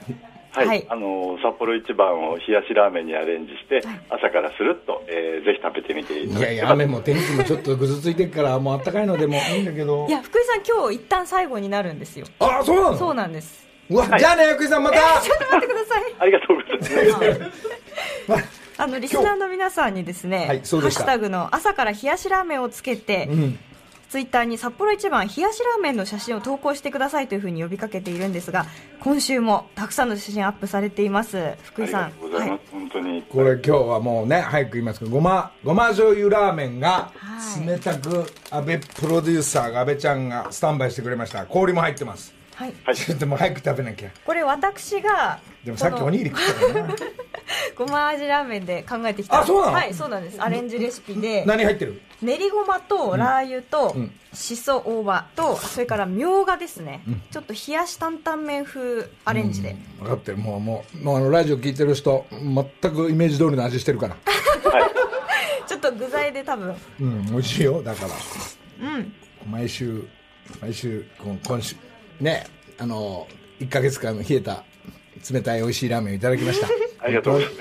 [0.52, 10.12] はい、はいあの札幌一番を冷やしラーメンにアレンジして、朝からスルッと、えーぜひ食べてみていただきいやいや、雨も天気もちょっとぐずついてるから、もうあったかいのでもいいんだけどい。
[10.12, 12.26] や、福井さん、今日一旦最後になるんですよ。
[12.40, 12.98] あ、そうなの？
[12.98, 13.68] そうなんです。
[13.90, 14.98] うわ、じゃあね、福井さんまた。
[15.22, 16.04] ちょっと待ってください。
[16.20, 17.40] ありがとうござい
[18.28, 18.68] ます。
[18.80, 23.60] あのリスナーの皆さんにですね、はいハッシュタグの朝から冷やしラーメンをつけて、うん。
[24.10, 28.66] ツイッターに札幌一番冷やしラーメンの写真を投稿してくださいというふうに呼びかけているんですが、
[29.02, 31.56] 今週もたくさんの写真アップされています。
[31.64, 32.12] 福井さん。
[32.12, 32.72] がとうございまはす。
[32.72, 33.22] 本当に。
[33.24, 41.46] これ今日はもうね、早く言いますけど、ごま、ごま醤油ラーメンがはい冷たく、安倍プロデューサーが安倍ちゃんがスタンバイしてくれました。
[41.46, 42.34] 氷も入ってます。
[42.56, 42.74] はい。
[42.86, 44.10] はいちょっともう早く食べなきゃ。
[44.26, 46.96] これ私が、でもさっきおにぎり食ったからな。
[47.78, 49.42] ごま味ラーメンで考えてきた。
[49.42, 49.74] あそうなの？
[49.74, 50.42] はい、そうなんです。
[50.42, 52.02] アレンジレシピで、何入ってる？
[52.22, 57.02] 練りごまとラー油とうんしそ大葉とそれからみょうがですね、
[57.32, 60.38] ちょっと冷やし担々麺風アレンジで、分かってる。
[60.38, 64.16] もう、もう、もうあの、ラジオ聞いてる人、全くイメージ通りの味してるから。
[65.66, 67.82] ちょっと具材で多分うん、美味しいよ。
[67.82, 68.10] だから。
[68.82, 69.14] うん
[69.50, 70.08] 毎週、
[70.62, 71.76] 毎週、今今週、
[72.20, 72.46] ね、
[72.78, 73.28] あの、
[73.60, 74.64] 1ヶ月間冷えた
[75.32, 76.68] 冷たい美味しいラーメンをいただきました。
[77.04, 77.58] ありがとうございます。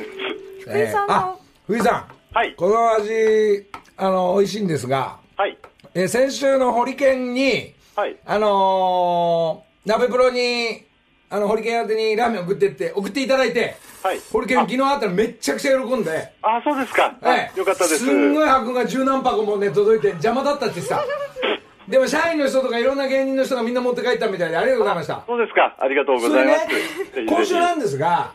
[0.63, 2.07] 福井さんのあ、福井さん。
[2.35, 2.55] はい。
[2.55, 5.57] この味、あの、美味しいんですが、はい。
[5.95, 8.17] えー先週のホリケンに、はい。
[8.27, 10.85] あのー、鍋プロに、
[11.31, 14.21] あの、ホリケン宛てにラーメン送ってって、送っていただいて、はい。
[14.31, 17.17] ホリケン昨日あったらめっちゃくちゃ喜んで、あ、そうですか。
[17.23, 17.99] あええよかったです。
[18.01, 21.03] すんごい箱が十何箱もね、届いて邪魔だったってさ。
[21.89, 25.23] でも社員の人とかいろんな芸人の人がみんな持って帰ったみたいでありがとうございました。
[25.27, 25.77] そうですか。
[25.79, 26.67] ありがとうございます。
[26.69, 28.33] ぜひぜ、ひ今週なんですが、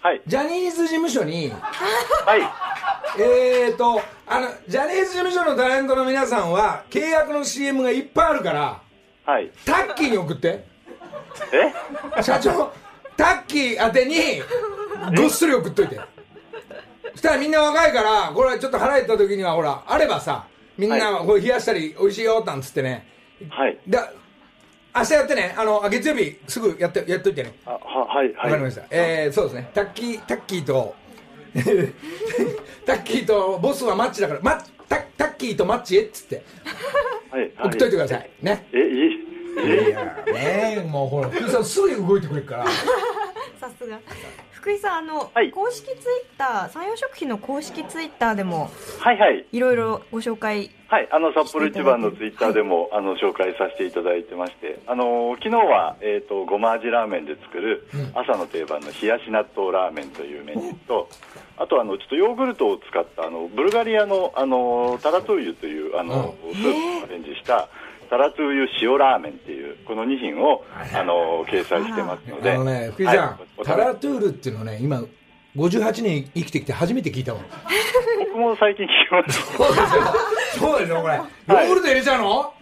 [0.00, 0.22] はい。
[0.26, 3.20] ジャニーズ事務所に、はい。
[3.20, 8.80] えーと、あの、ジャニーズ事務所のタレントの皆さんは、契約の CM がいっぱいあるから、
[9.24, 9.50] はい。
[9.64, 10.64] タッキーに送って。
[12.16, 12.22] え？
[12.22, 12.72] 社長、
[13.16, 14.42] タッキー宛てに、
[15.16, 16.00] ごっそり送っといて。
[17.12, 23.06] そしたらみんな若いから、これちょっと腹減った時には、ほら、あればさ、みんな、はこれ冷やしたり、美味しいよ、なんつってね。
[23.50, 23.78] はい。
[23.88, 24.12] だ、
[24.98, 27.52] 明日やってね、あの、あ月曜日、すぐやって、やっといてね。
[27.64, 28.32] あ、は、はい。
[28.32, 28.34] はい。
[28.46, 28.82] わかりました。
[28.90, 29.70] えー、そうですね。
[29.72, 30.94] タッキー、タッキーと、
[32.84, 36.42] タッキーとボスはマッチだから、マッタタッキーとマッチへっつって、
[37.30, 37.42] はい。
[37.42, 37.52] はい。
[37.56, 38.30] 送っといてください。
[38.42, 38.66] ね。
[38.72, 39.28] え、いい。
[39.58, 42.66] いやねもうほら、福井さんすぐに動いてくれるから。
[43.60, 43.98] さすが
[44.58, 45.52] 福井さんあの、はい。
[45.52, 45.98] 公式ツイッ
[46.36, 49.46] ター山陽食品の公式ツイッターでもはいはい。
[49.52, 61.10] いろいろご紹介はい、あの札幌一番のツイッターでも、あの紹介させていただいてまして、あの昨日は、えー、とごま味ラーメンで作る朝の定番の冷やし納豆ラーメンというメニューと、
[61.58, 67.68] あとあのちょっとヨーグルトを使ったあのブルガリアのあのタラトゥーユというあのスープをアレンジしたタラ
[68.08, 75.02] トゥーユ塩ラーメンっていうこの2品をあの掲載してますので、あのね、福井さん、はいおタラトゥールっていうのね、今、
[75.56, 77.40] 58年生きてきて初めて聞いたわ。
[78.18, 80.02] 僕も最近聞きまし そうですよ。
[80.58, 81.14] そうですよ、これ。
[81.16, 82.42] ヨーグルト入れちゃうの？
[82.44, 82.57] た。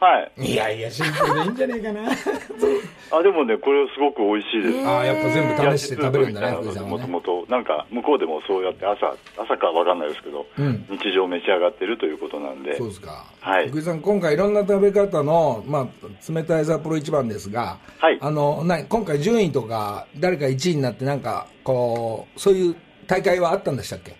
[0.00, 0.52] はい。
[0.52, 2.10] いやいや、シンプルでいいんじゃねえかな。
[3.10, 4.86] あでもねこれすごく美味しいです。
[4.86, 6.88] ああ、やっぱ全部試して食べるんだね、福井さん。
[6.88, 13.24] もともとなんか向こうでもそうやって朝朝かわかんないですけど、うん日常召し上がってるということなんでそうですか。
[13.40, 22.76] はい福井さん、今回いろんな食べ方の、まあ、冷たい札幌一番ですが、はいあの、な今回順位とか、誰か1位になって、なんか、こう、そういう
[23.08, 24.12] 大会はあったんでしたっけ？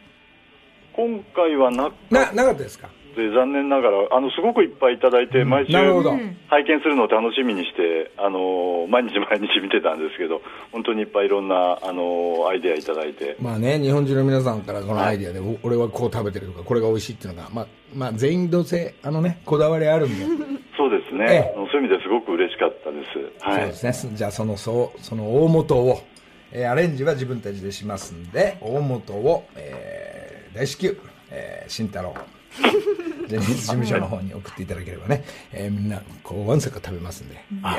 [0.95, 2.89] 今回はなくな、なかったですか？
[3.19, 5.73] て残念ながらあのすごくいっぱいいただいて毎週。
[6.49, 10.41] 拝見するのを楽しみにしてあの毎日毎日見てたんですけど
[10.73, 20.25] 本当にいっぱいいろんなあのアイデアいただいてまあね、日本中の皆さんからこのアイディアで、お俺はこう食べてるとか、これが美味しいっていうのが、まあ、まあ、全員同性、あのね、こだわりあるんで、
[20.77, 23.19] そうですね、ええそういう意味ですごく嬉しかったです。
[23.41, 24.13] はいそうですね。
[24.15, 25.99] じゃあ、その、そう、その大元を、
[26.53, 30.99] えーアレンジは自分たちでしますんで、大元を、えー大至急、
[31.31, 32.15] えー、慎太郎。
[33.29, 37.35] ジャニーズ事務所の方に送っていただければね、えーみんな、こう、わんさか食べますんで。
[37.35, 37.71] いや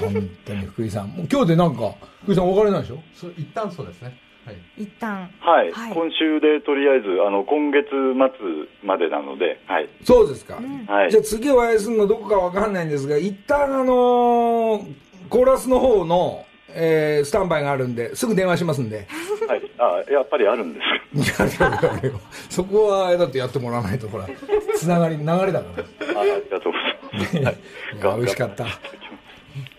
[0.00, 1.08] ー、本当に福井さん。
[1.08, 2.98] もう今日でなんか、福井さんお別れなんでしょ？
[3.14, 4.16] そう一旦そうですね。
[4.44, 4.56] はい。
[4.78, 7.98] 一旦はい、はい今週でとりあえず、あの、今月末
[8.82, 9.88] までなので、はい。
[10.04, 10.54] そうですか。
[10.86, 14.94] はいじゃあ次お会いするのどこかわかんないんですが、一旦あのー
[15.28, 19.06] コーラスの方の、えースタンバイがあるんで、すぐ電話しますんで。
[19.46, 19.62] はい。
[19.78, 21.40] あ、やっぱりあるんです。
[21.40, 22.12] いやいやいや
[22.48, 24.26] そこは、だってやってもらわないと、ほら、
[24.78, 26.18] つながり、流れだから。
[26.18, 27.58] あありがとうございます。
[28.18, 28.66] 美味しかった。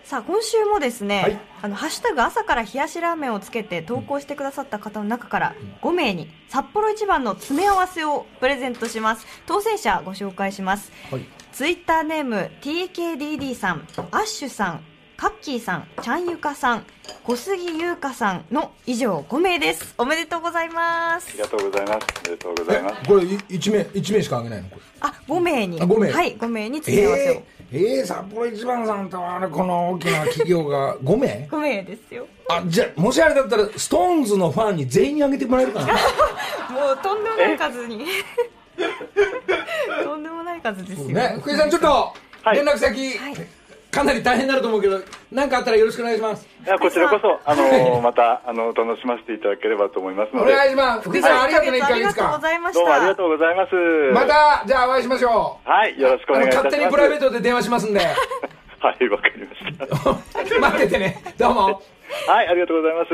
[0.04, 14.84] さあ今週もですね、はいあのハッシュタグ朝から冷やしラーメンをつけて投稿してくださった方の中から5名に札幌一番の詰め合わせをプレゼントします当選者ご紹介します、はいツイッターネーム TKDD さんアッシュさん
[15.20, 16.84] カッキーさんちゃんゆかさん
[17.24, 19.94] 小杉優香さんの以上5名です。
[19.98, 21.28] おめでとうございます。
[21.28, 22.06] ありがとうございます。
[22.24, 23.06] おめでとうございます。
[23.06, 24.70] これ、い一名、一名しかあげないの？
[24.70, 24.82] これ。
[25.02, 25.78] あ5名に。
[25.78, 26.10] あ5名。
[26.10, 32.26] はい5名に詰め合わせを、えー、えー、札幌一番さんとあれ、この大きな企業が 5名？5名ですよ。
[32.48, 35.92] あ、じゃあ、もしあれだったら、ストーンズのファンに全員あげてもらえるかな？
[36.72, 38.06] もうとんでもない数に。
[40.02, 42.56] とんでもない数ですよ、ね、福井さん、ちょっと、はい。
[42.56, 43.59] 連絡先、はい
[43.90, 45.00] かなり大変になると思うけど、
[45.32, 46.46] 何かあったらよろしくお願いします。
[46.64, 50.52] いやこちらこそ、あの また、あの、楽しませていただければと思いますので。
[50.52, 51.08] お願いします。
[51.08, 52.40] 福井さん、ありがとうね、1ヶ月間。
[52.40, 53.74] ざいましどうもありがたとうございます。
[54.12, 55.68] また、じゃあお会いしましょう。
[55.68, 56.64] はい、よろしくお願いいたします。
[56.66, 58.00] 勝手にプライベートで電話しますんで。
[58.80, 61.22] はい、わかりまし 待っててね。
[61.36, 61.82] どうも。
[62.26, 62.32] た。
[62.32, 63.08] はい、ありがとうございます。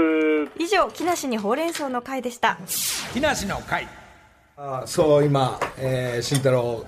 [0.58, 2.58] 以上木梨にほうれん草の会でした
[3.12, 3.88] 木梨の会。
[4.58, 6.82] あそう、今、えー、慎太郎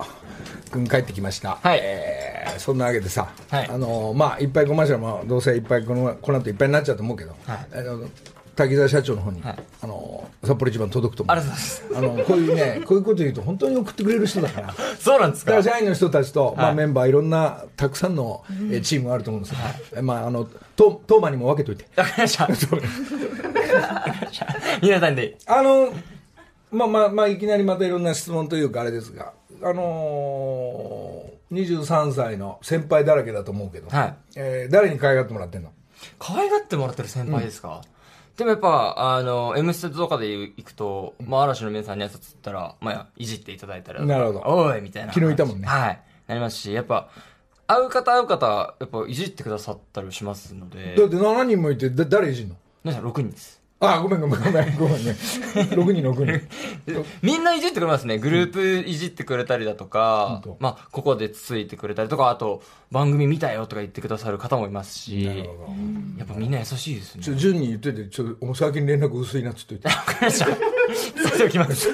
[0.71, 1.59] 君帰ってきました。
[1.61, 1.79] はい。
[1.81, 2.29] えー
[2.59, 3.69] そんなわけでさ、はい。
[3.69, 7.67] あのまあ、いっぱいコマーシャルもどうせいっぱいこの、この後いっぱいになっちゃうと思うけど、はい。
[7.71, 8.09] あの
[8.55, 9.55] 滝沢社長の方に、はい。
[9.81, 11.37] あの札幌一番届くと思う。
[11.37, 11.61] ありがとうご
[12.01, 12.19] ざいます。
[12.19, 14.73] あの、こういうね、こういうこと言うと本当に送ってくれる人だから。
[14.99, 15.51] そうなんですか。
[15.51, 16.75] だから社員の人たちと、まあ、はい。
[16.75, 19.59] メンバーいろんなたくさんの、えーチームがあると思うんですよ、
[19.95, 21.85] えまああのトトーマにも分けといて。
[21.95, 22.49] わかりました。
[24.81, 25.37] 皆さんで。
[25.45, 25.93] あの
[26.71, 34.15] まあまあまあいきなりまたいろんな質問というかあれですがあのー、23歳の先輩だらけだと思うけど、はい。
[34.35, 35.71] えー誰に可愛がってもらってんの？
[36.17, 37.81] 可愛がってもらってる先輩ですか、
[38.37, 44.43] でもやっぱ、あの、M ステとかで行くと、まあ、嵐の皆さんに挨拶ったら、まあ、いじっていただいたら、なるほど。
[44.45, 45.11] おいみたいな。
[45.11, 45.99] 昨日いたもんねはい。
[46.27, 47.09] なりますし、やっぱ、
[47.67, 52.55] 会う方会う方、やっぱいじってくださったりしますので、だって7人もいてだ誰いじんの？
[52.85, 53.58] 皆さん6人です。
[53.81, 56.39] あごめんごめんごめんごめんね6人6
[56.91, 58.19] 人みんないじってくれますね。
[58.19, 62.61] グループいじってくれたりだとか本当、まあ、ここでつついてくれたりとか、あと、
[62.91, 67.23] 番組見たよとか言ってくださる方もいますし、やっぱみんな優しいですね。
[67.23, 70.45] ちょ順に言っといてちょお最近連絡薄いなっつっといてわかりました。
[71.29, 71.93] それできます。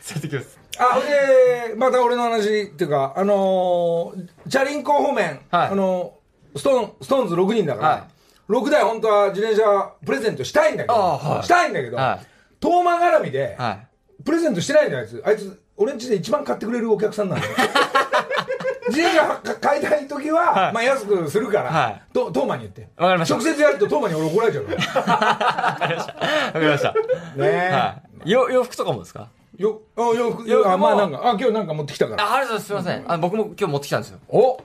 [0.00, 0.58] それできます。
[0.78, 8.17] あ、ほんで、また俺の話っていうか、あのー、チャリンコ方面、はいあのー、ストーン、ストーンズ6人だから、はい
[8.48, 12.26] 6台本当は自転車プレゼントしたいんだけど、あはいしたいんだけど、はい
[12.60, 13.86] 遠間絡みで、はい。
[14.24, 15.22] プレゼントしてないんだよ、あいつ。
[15.26, 17.52] あいつ、俺ん家で一番買ってくれるお客さんなんだよ。
[18.88, 22.88] 自転車か買いたい時は、はいまあ安くするから、はいとトーマに言って。
[22.96, 25.02] わかりました直接やるとトーマに俺怒られちゃうから。
[25.02, 26.12] わかりました。
[26.14, 26.92] わかりました。
[26.92, 26.98] ね
[27.38, 27.70] え。
[27.72, 28.30] はい。
[28.30, 29.28] よ洋服とかもですか？
[29.56, 32.24] よ、あ、よく、よくもあ、まあなんか、あ、今日なんか持ってきたから。
[32.24, 32.66] あ、ありがとうございます。
[32.66, 33.12] すみません。
[33.12, 34.18] あ僕も今日持ってきたんですよ。
[34.28, 34.58] お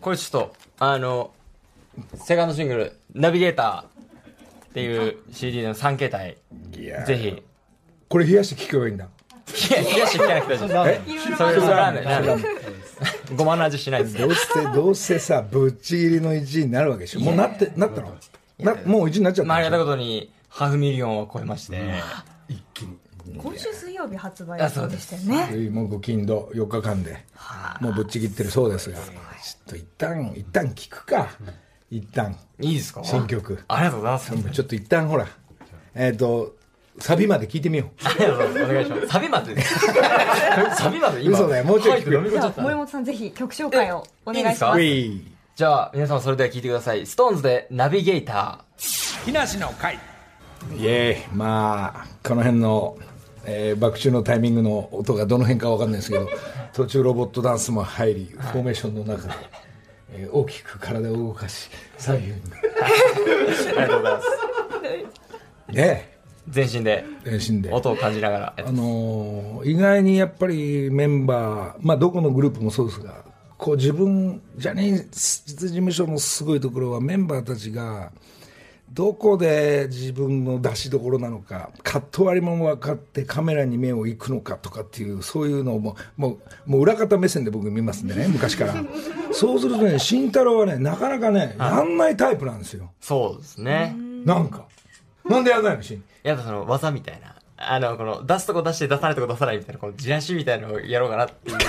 [0.00, 1.30] これちょっと、あの、
[2.14, 6.36] セカンドシングル、ナビゲーターっていう CD の3形態、
[7.06, 7.42] ぜひ。
[8.08, 9.06] これ冷やして聞けばいいんだ。
[9.06, 9.08] い
[9.72, 10.84] や、冷やして聞かなくて大丈夫。
[10.84, 11.32] です。
[11.32, 11.36] え？
[11.36, 12.42] それそれラーメン、ラーメ。
[12.42, 13.36] ン。
[13.36, 14.18] ごまの味しないです。
[14.18, 17.20] どうせ、どうせさ、ぶっちぎりの1位になるわけでしょ。
[17.20, 18.16] もうなって、なったの？
[18.58, 21.80] な、もう1位になっちゃったまあ、ありがたことに、ハーフミリオンを超えまして、
[23.38, 25.70] 今週水曜日発売あそうででしたよね。
[25.70, 27.24] もうご金土4日間で、
[27.80, 29.06] もうぶっちぎってるそうですが、ちょっ
[29.68, 31.30] と一旦、一旦聞くか。
[31.90, 33.02] 一旦、いいですか？
[33.04, 33.62] 新曲。
[33.68, 34.50] ありがとうございます。
[34.50, 35.26] ちょっと一旦ほら、
[35.94, 36.54] えっと、
[36.98, 37.88] サビまで聞いてみよう。
[38.04, 38.64] ありがとうございます。
[38.64, 39.06] お願いします。
[39.08, 39.60] サビまで。
[40.76, 41.38] サビまで今。
[41.38, 47.06] 嘘だよもうちょい聞くじゃった森本さんぜひ曲紹介をお願いしますいいすじゃあ、皆様それでは聞いてください。
[47.06, 48.64] ストーンズでナビゲータ
[49.24, 49.98] 木梨の会
[50.78, 52.96] イエーイまあこの辺の、
[53.44, 56.28] えー、爆中のタイミングの音がどの辺か分かんないですけど
[56.72, 59.34] 途中ロボットダンスも入りフォーメーションの中で、
[60.12, 62.40] えー大きく体を動かし左右にー。
[63.68, 64.20] ありがとうございま
[65.70, 65.72] す。
[65.72, 66.16] ね
[66.48, 73.24] 全身でえ全身で音を感じながらあのー意外にやっぱりメンバー、まあ、どこのグループもそうですが
[73.58, 78.12] こう自分ジャニーズ事務所のすごいところはメンバーたちが
[78.90, 86.28] どこで自分の出しどころなのか、カット割りも分かってカメラに目を行くのかとかっていう、そういうのをもう、も
[86.66, 88.74] う、もう裏方目線で僕見ますんでね、昔から。
[89.32, 92.90] そうするとね、慎太郎はね、なかなかね、やんないタイプなんですよ。
[93.00, 93.96] そうですね。
[94.24, 94.64] なんか。
[95.28, 97.34] なんでやんないの、慎やっぱその技みたいな。
[97.58, 101.58] あの、この、出すとこ出して出さないとこ出さないみたいな、このじらしみたいなのをやろうかなっていう。
[101.60, 101.66] そ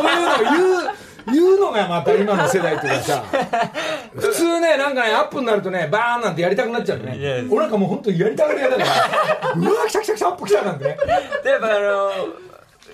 [0.00, 3.24] ういうのを言う、言うのがまた今の世代っていうかさ、
[4.14, 7.46] 普通ね、なんかね、アップになるとね、バーンなんてやりたくなっちゃうね。
[7.50, 10.98] 俺なんかもう本当にやりたくなやだから、 うわ、来た来た来た、アップ来たなんてね。
[11.44, 12.10] で、やっぱあの、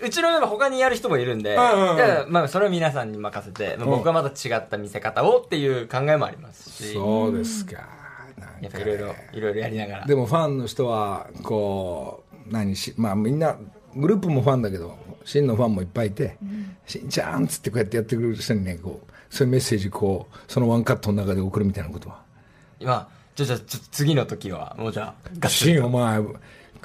[0.01, 7.99] うちのメン他にやる人もいるんで、うんうんまあそれを皆さんに任せて、まあ、僕はまた違った見せ方をっていう考えもありますし、そうですか。
[8.61, 10.07] やっぱいろいろ、いろいろやりながら。
[10.07, 13.57] でもファンの人は、こう、何し、まあみんな、
[13.97, 14.97] グループもファンだけど、
[15.29, 16.39] 真のファンもいっぱいいて、
[16.87, 22.23] しんちゃんっつってこうやってやってくれる人にね、こう、そういうメッセージ、こう、そのワンカットの中で送るみたいなことは。
[22.81, 26.17] 今、じゃあじゃ次の時は、もうじゃあ、ガッツしん、お前、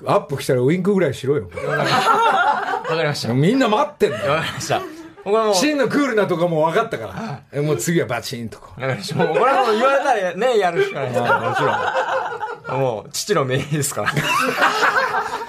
[0.05, 1.49] アップ来たらウインクぐらいしろよ。
[1.55, 3.29] わかりました。
[3.29, 4.35] わみんな待ってんだよ。
[4.41, 4.81] かりました。
[5.23, 7.43] 僕はもう、シンのクールなとこも分かったから。
[7.53, 8.81] えもう次はバチンとこう。
[8.81, 9.23] わかりました。
[9.23, 12.81] もうこれはもう言われたらね、やるしかないですから、もちろん。
[12.81, 14.11] もう、父の命令ですから。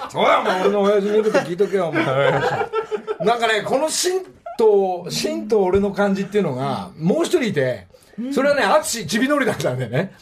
[0.09, 2.03] そうだ、お前俺の親父の言うこと聞いとけよ、お前。
[3.19, 4.21] なんかね、このシン
[4.57, 7.87] と、シンと俺の感じっていうのが、もう一人いて、
[8.33, 10.13] それはね、淳ちびのりだったんだよね。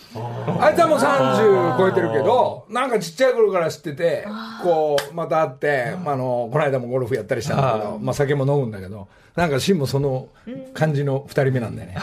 [0.59, 4.25] あいつはもう30超えてるけど、なんかちっちゃい頃から知ってて、
[4.63, 10.27] こう、また会って、まああの、この間もゴルフやったりしたんだけど、まあ酒も飲むんだけど、なんかシンもその
[10.73, 11.97] 感じの二人目なんだよね。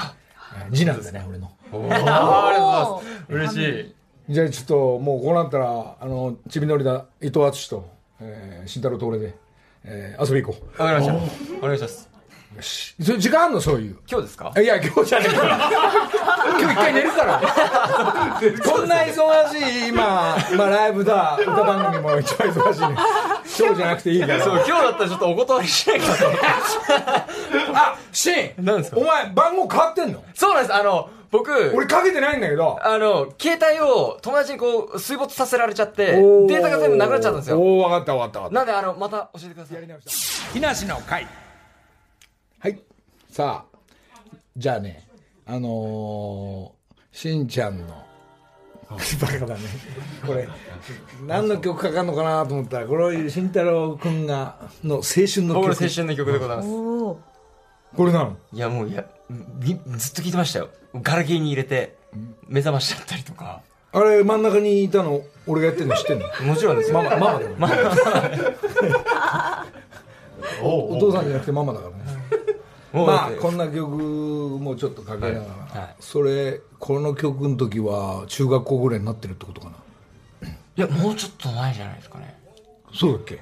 [0.73, 1.51] 次男だね、俺の。
[1.73, 3.33] ありがとうございます。
[3.33, 3.95] 嬉しい。
[4.31, 7.89] じゃあちょっともうこうなったらあのちびのりだ伊藤淳と、
[8.21, 9.35] えー、慎太郎と俺で、
[9.85, 11.57] えー、遊び行こわかりました。
[11.59, 12.11] お願いします。
[12.53, 12.95] うよし。
[13.01, 13.61] それ時間あんの？
[13.61, 13.97] そういう。
[14.11, 14.53] 今日ですか？
[14.61, 15.71] いや今日じゃねえから。
[16.61, 17.41] 今日一回寝るから。
[17.41, 21.39] こんな忙しい今、まあ、ライブだ。
[21.41, 22.97] 歌番組も一番忙しいね。
[23.59, 24.45] 今日じゃなくていいから。
[24.45, 26.27] そう、今日だったらちょっとお断りしないかと。
[27.75, 28.51] あシン。
[28.59, 28.99] 何ですか？
[28.99, 30.23] お前番号変わってんの？
[30.35, 30.75] そうなんです。
[30.75, 32.79] あの、僕、俺かけてないんだけど。
[32.83, 37.59] あの、携帯を友達にこう、水没させられちゃって、データが全部なくなっちゃったんですよ。
[37.59, 38.55] おお分かった分かった分かった。
[38.55, 40.53] なんで、あの、また教えてください。
[40.53, 41.27] 木梨の会。
[42.59, 42.79] はい。
[43.31, 43.79] さあ
[44.57, 45.09] じゃあね
[45.47, 47.87] あのー、しんちゃんの。
[48.91, 48.97] バ
[49.29, 49.61] カだね。
[50.27, 50.49] これ
[51.25, 55.69] 何の曲かかんのかなと思ったらこれ慎太郎君がの青春の曲。
[55.69, 56.69] 僕の青春の曲でございます。
[56.69, 57.19] こ
[57.99, 58.37] れなの？
[58.53, 59.09] いや、もう、いや、み
[59.97, 60.69] ずっと聞いてましたよ。
[60.95, 61.97] ガラケーに入れて、
[62.49, 63.61] 目覚ましちゃったりとか。
[63.93, 66.27] あれ真ん中にいたの俺がやってんの知ってんの？
[66.47, 67.03] もちろんですよ。
[67.03, 67.69] ママママだよま
[70.63, 71.97] お父さんじゃなくてママだからね。
[72.93, 75.79] まあこんな曲もちょっとかけながら、はい。
[75.79, 80.49] はいそれこの曲の時は中学校ぐらいになってるってことかな？
[80.49, 82.39] いや、もうちょっと前じゃないですかね。
[82.95, 83.41] そうだっけ？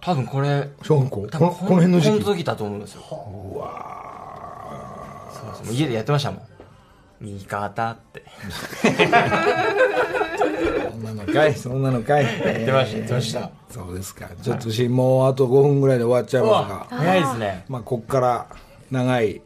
[0.00, 1.16] 多分これ、小学校？
[1.20, 2.20] このこの辺の時期？
[2.24, 3.02] この時だと思うんですよ。
[3.54, 4.07] うわ。
[5.52, 6.42] もう家でやってましたもん。
[7.20, 8.22] 味方って。
[10.90, 11.54] そんなのかい？
[11.54, 12.24] そんなのかい？
[12.24, 12.34] やっ
[12.64, 13.50] てましたやってました。
[13.70, 14.28] そうですか。
[14.40, 16.98] ちょっとしもうあと5分ぐらいで終わっちゃいますが。
[16.98, 17.64] 早いですね。
[17.68, 18.46] まあこっから
[18.90, 19.42] 長い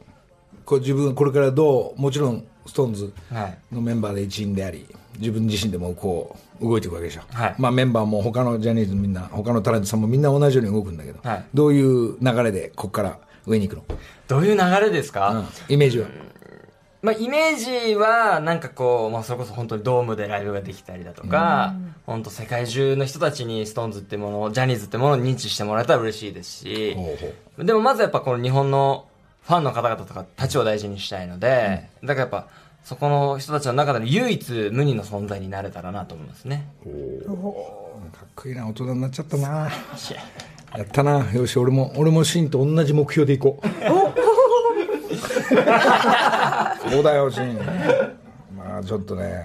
[0.64, 3.58] こう自分これからどうもちろんストーンズはい。
[3.74, 4.86] のメンバーで一員であり
[5.18, 7.54] 自分自身でもこう動いていくわけでしょ、はい。
[7.58, 11.44] まあ、メンバーも他のジャニーズみんな他のタレントさんもみんな同じように動くんだけど、はい。
[11.52, 15.74] どういう流れでこっから上に行くの、どういう流れですか、うん。
[15.74, 16.08] イメージは、
[17.02, 17.56] まあ、イメー
[17.88, 21.74] ジは、なんかこう、まあ、それこそ本当にドームでライブができたりだとか、
[22.06, 29.06] 本当世界中の人たちにストーンズってものを、ジャニーズってものを認知してもらえたら嬉しいですし、ほうほでもまずやっぱこの日本の
[29.42, 32.46] ファンの方々とかたちを大事にしたいので、だからやっぱ、
[32.84, 36.68] そこの人たちの中での唯一無二の存在になれたらなと思いますね。
[38.12, 39.70] かっこいいな大人になっちゃったな
[40.76, 41.30] やったな。
[41.32, 43.66] よし俺も俺もシンと同じ目標でいこう。
[46.90, 47.58] そうだよシン。
[48.56, 49.44] まあちょっとね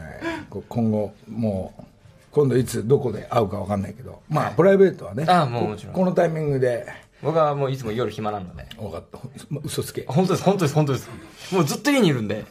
[0.49, 1.83] こ今後もう
[2.31, 4.21] 今度いつどこで会うか分かんないけど。
[4.29, 5.93] まあプライベートはねあもうもちろん。
[5.93, 6.85] ここのタイミングで。
[7.23, 8.67] 僕はもういつも夜暇なので。
[8.77, 9.17] 分かった。
[9.49, 10.05] ま嘘つけ。
[10.07, 11.09] 本当です、本当です、本当です。
[11.51, 12.45] もうずっと家にいるんで。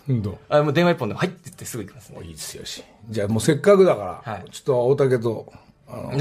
[0.49, 2.18] あもう電話一本で、はいって言ってすぐ行きますね。
[2.24, 4.51] いいですよしじゃあもうせっかくだから、はい。
[4.51, 5.53] ちょっと大竹と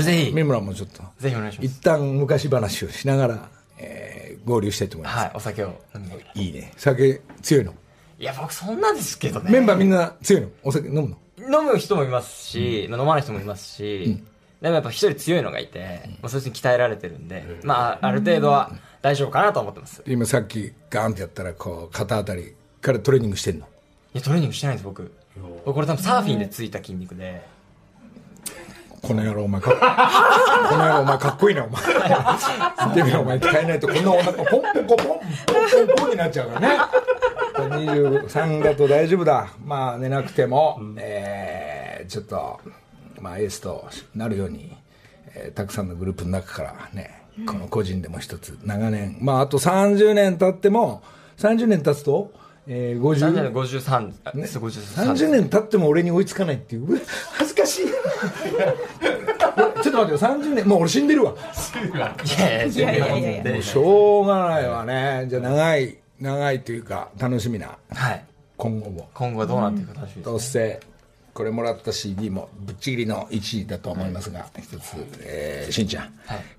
[0.01, 0.32] ぜひ。
[0.32, 1.03] 三村もちょっと。
[1.20, 1.66] ぜひお願いします。
[1.66, 6.32] 一旦昔話をしながら、えー合流したいと思います、はい、お酒を飲みながら。
[6.36, 6.72] いいいね。
[6.78, 7.74] 酒強いの？
[8.20, 9.49] や、僕そんなですけどね。
[9.49, 10.49] メンバーみんな強いの？
[10.61, 11.61] お酒飲むの？
[11.61, 14.22] 飲む人もいますし、まあ飲まない人もいますし、
[14.61, 20.03] でもやっぱ一人強いのがいて、まあ、そいつに鍛えられてるんで、まあ、ある程度は大丈夫かなと思ってます。
[20.05, 23.68] い今さっきガーンってやったらこう肩あたりからトレーニングしてんの？
[24.13, 25.11] や、トレーニングしてないんです、僕。
[25.66, 27.43] これ多分サーフィンでついた筋肉で、
[29.08, 29.76] この野郎お前かっ
[30.70, 31.82] この野郎お前かっこいいなお前。
[32.88, 33.38] 見てみろお前。
[33.38, 36.78] 鍛えないとこんなお腹ポンポンポンポンポンポンになっちゃうからね。
[37.56, 39.47] 23だと大丈夫だ。
[39.64, 42.60] まあ寝なくても、えーちょっと
[43.20, 44.76] まあエースとなるように、
[45.34, 51.01] えーたくさんのグループの中からねこの個人でも一つ長年まああと30年経っても
[51.38, 52.32] 30年経つと、
[52.68, 57.01] えー、50 53、あそう53 30年経っても俺に追いつかないっていう。
[57.34, 57.86] 恥ずかしい。
[59.84, 60.18] ちょっと待ってよ。
[60.18, 61.34] 30年もう俺死んでるわ。
[61.34, 65.28] いやいやいやいやしょうがないわね。
[65.30, 67.78] じゃあ長い長いというか楽しみな。
[67.91, 68.26] はい。
[68.57, 69.09] 今後も。
[69.13, 70.26] 今後はどうなっていくか楽しみです。
[70.26, 70.80] どうせ
[71.36, 76.13] これもらった CD もぶっちぎりの1位だと思いますが、一つ、えー、しんちゃん、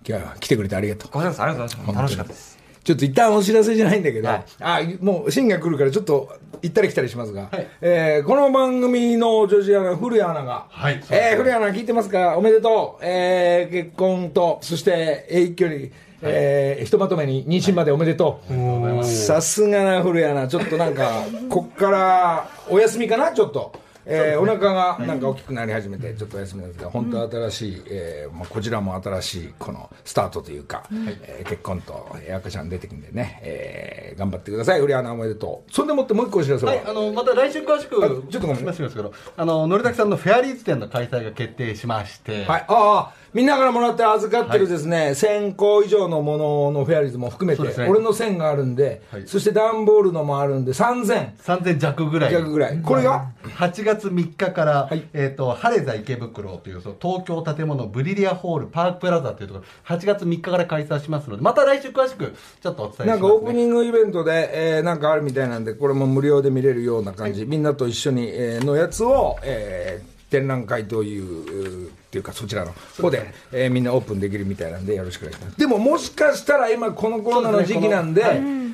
[0.06, 1.10] 今日は来てくれてありがとう。
[1.12, 1.96] ごめんなさい、ありがとうございます。
[1.96, 2.55] 楽しかったです。
[2.86, 4.44] ちょっと一旦お知らせじゃないんだけど、はい。
[4.60, 6.32] あもうシンが来るからちょっと
[6.62, 11.02] 行ったり来たりしますが、えーこの番組の女子アナ古谷アナが、はい。
[11.10, 12.36] えー古谷アナ聞いてますか？
[12.38, 15.90] おめでとう、えー結婚とそしてえー一挙に、
[16.22, 19.04] えーひとまとめに妊娠までおめでとう。
[19.04, 20.46] さすがな古谷アナ。
[20.46, 23.32] ちょっとなんかこっからお休みかな？
[23.32, 23.84] ちょっと。
[24.06, 30.84] えーお腹がなんか大きくなり始めてちょっとお休みなんですが本当新しい、えーまあ、こちらも新しいこのスタートというか、
[31.26, 34.80] えー結婚とえー赤ちゃん出てくんでね、えー頑張ってください。
[34.80, 35.72] 売り穴おめでとう。
[35.72, 47.86] そんでもってもう一個お知らせは、はい、あのまた来週詳しくあちょっとごめんしますけど、あのたくさんのフェアリーズ展の開催が決定しまして、はい、ああ、みんなからもらって預かってるですね、1000個以上のもののフェアリーズも含めて、ね。
[47.86, 49.26] 俺の1000があるんで、はい。
[49.26, 52.32] そして段ボールのもあるんで、3000 3000弱ぐらい。
[52.32, 52.80] 弱ぐらい。
[52.80, 55.08] これが、8月3日から、はい。
[55.12, 63.06] えっ、と、晴れ座池袋という、その東京建物ブリリアホールパークプラザというところ、8月3日から開催しますので、また来週詳しく、ちょっとお伝えします、ね。
[63.12, 75.58] なんかオープニングイベントで、えーなんかあるみたいなんで、これも無料で見れるような感じ、みんなと一緒に、えーのやつを、えー展覧会という、っていうかそちらの方で、えーみんなオープンできるみたいなんでよろしくお願いします。
[75.58, 78.22] でももしかしたら今このコロナの時期なんで、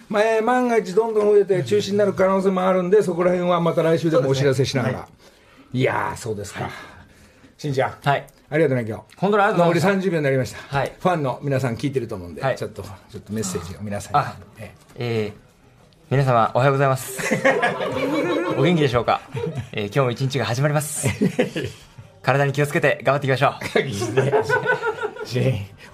[0.09, 5.09] まあえー万が一どんどん増えて中止になる可能性もあるんで、そこら辺はまた来週でもお知らせしながら。
[5.73, 6.71] い、やー、そうですか。
[7.59, 7.95] しんちゃん。
[8.03, 8.27] はい。
[8.51, 9.03] ありがとうね、今日。
[9.17, 10.59] 本当にありがとうござい残り30秒になりました。
[10.77, 14.19] はいファンの皆さん聞いてると思うんで、はいちょっと、ちょっとメッセージを皆さんに。
[14.19, 15.33] あえーえー、
[16.13, 17.35] 皆様おはようございます。
[18.59, 19.23] お元気でしょうか、
[19.73, 21.09] えー、今日も一日が始まります。
[22.21, 23.53] 体に気をつけて頑張っていきましょう。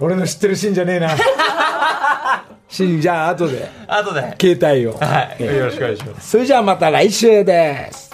[0.01, 1.15] 俺の知ってるシンじゃねえな
[2.67, 4.35] シンじゃあ後で後で。
[4.41, 5.37] 携帯を、はい。
[5.39, 6.31] ええよろしくお願いします。
[6.31, 8.08] それじゃあまた来週です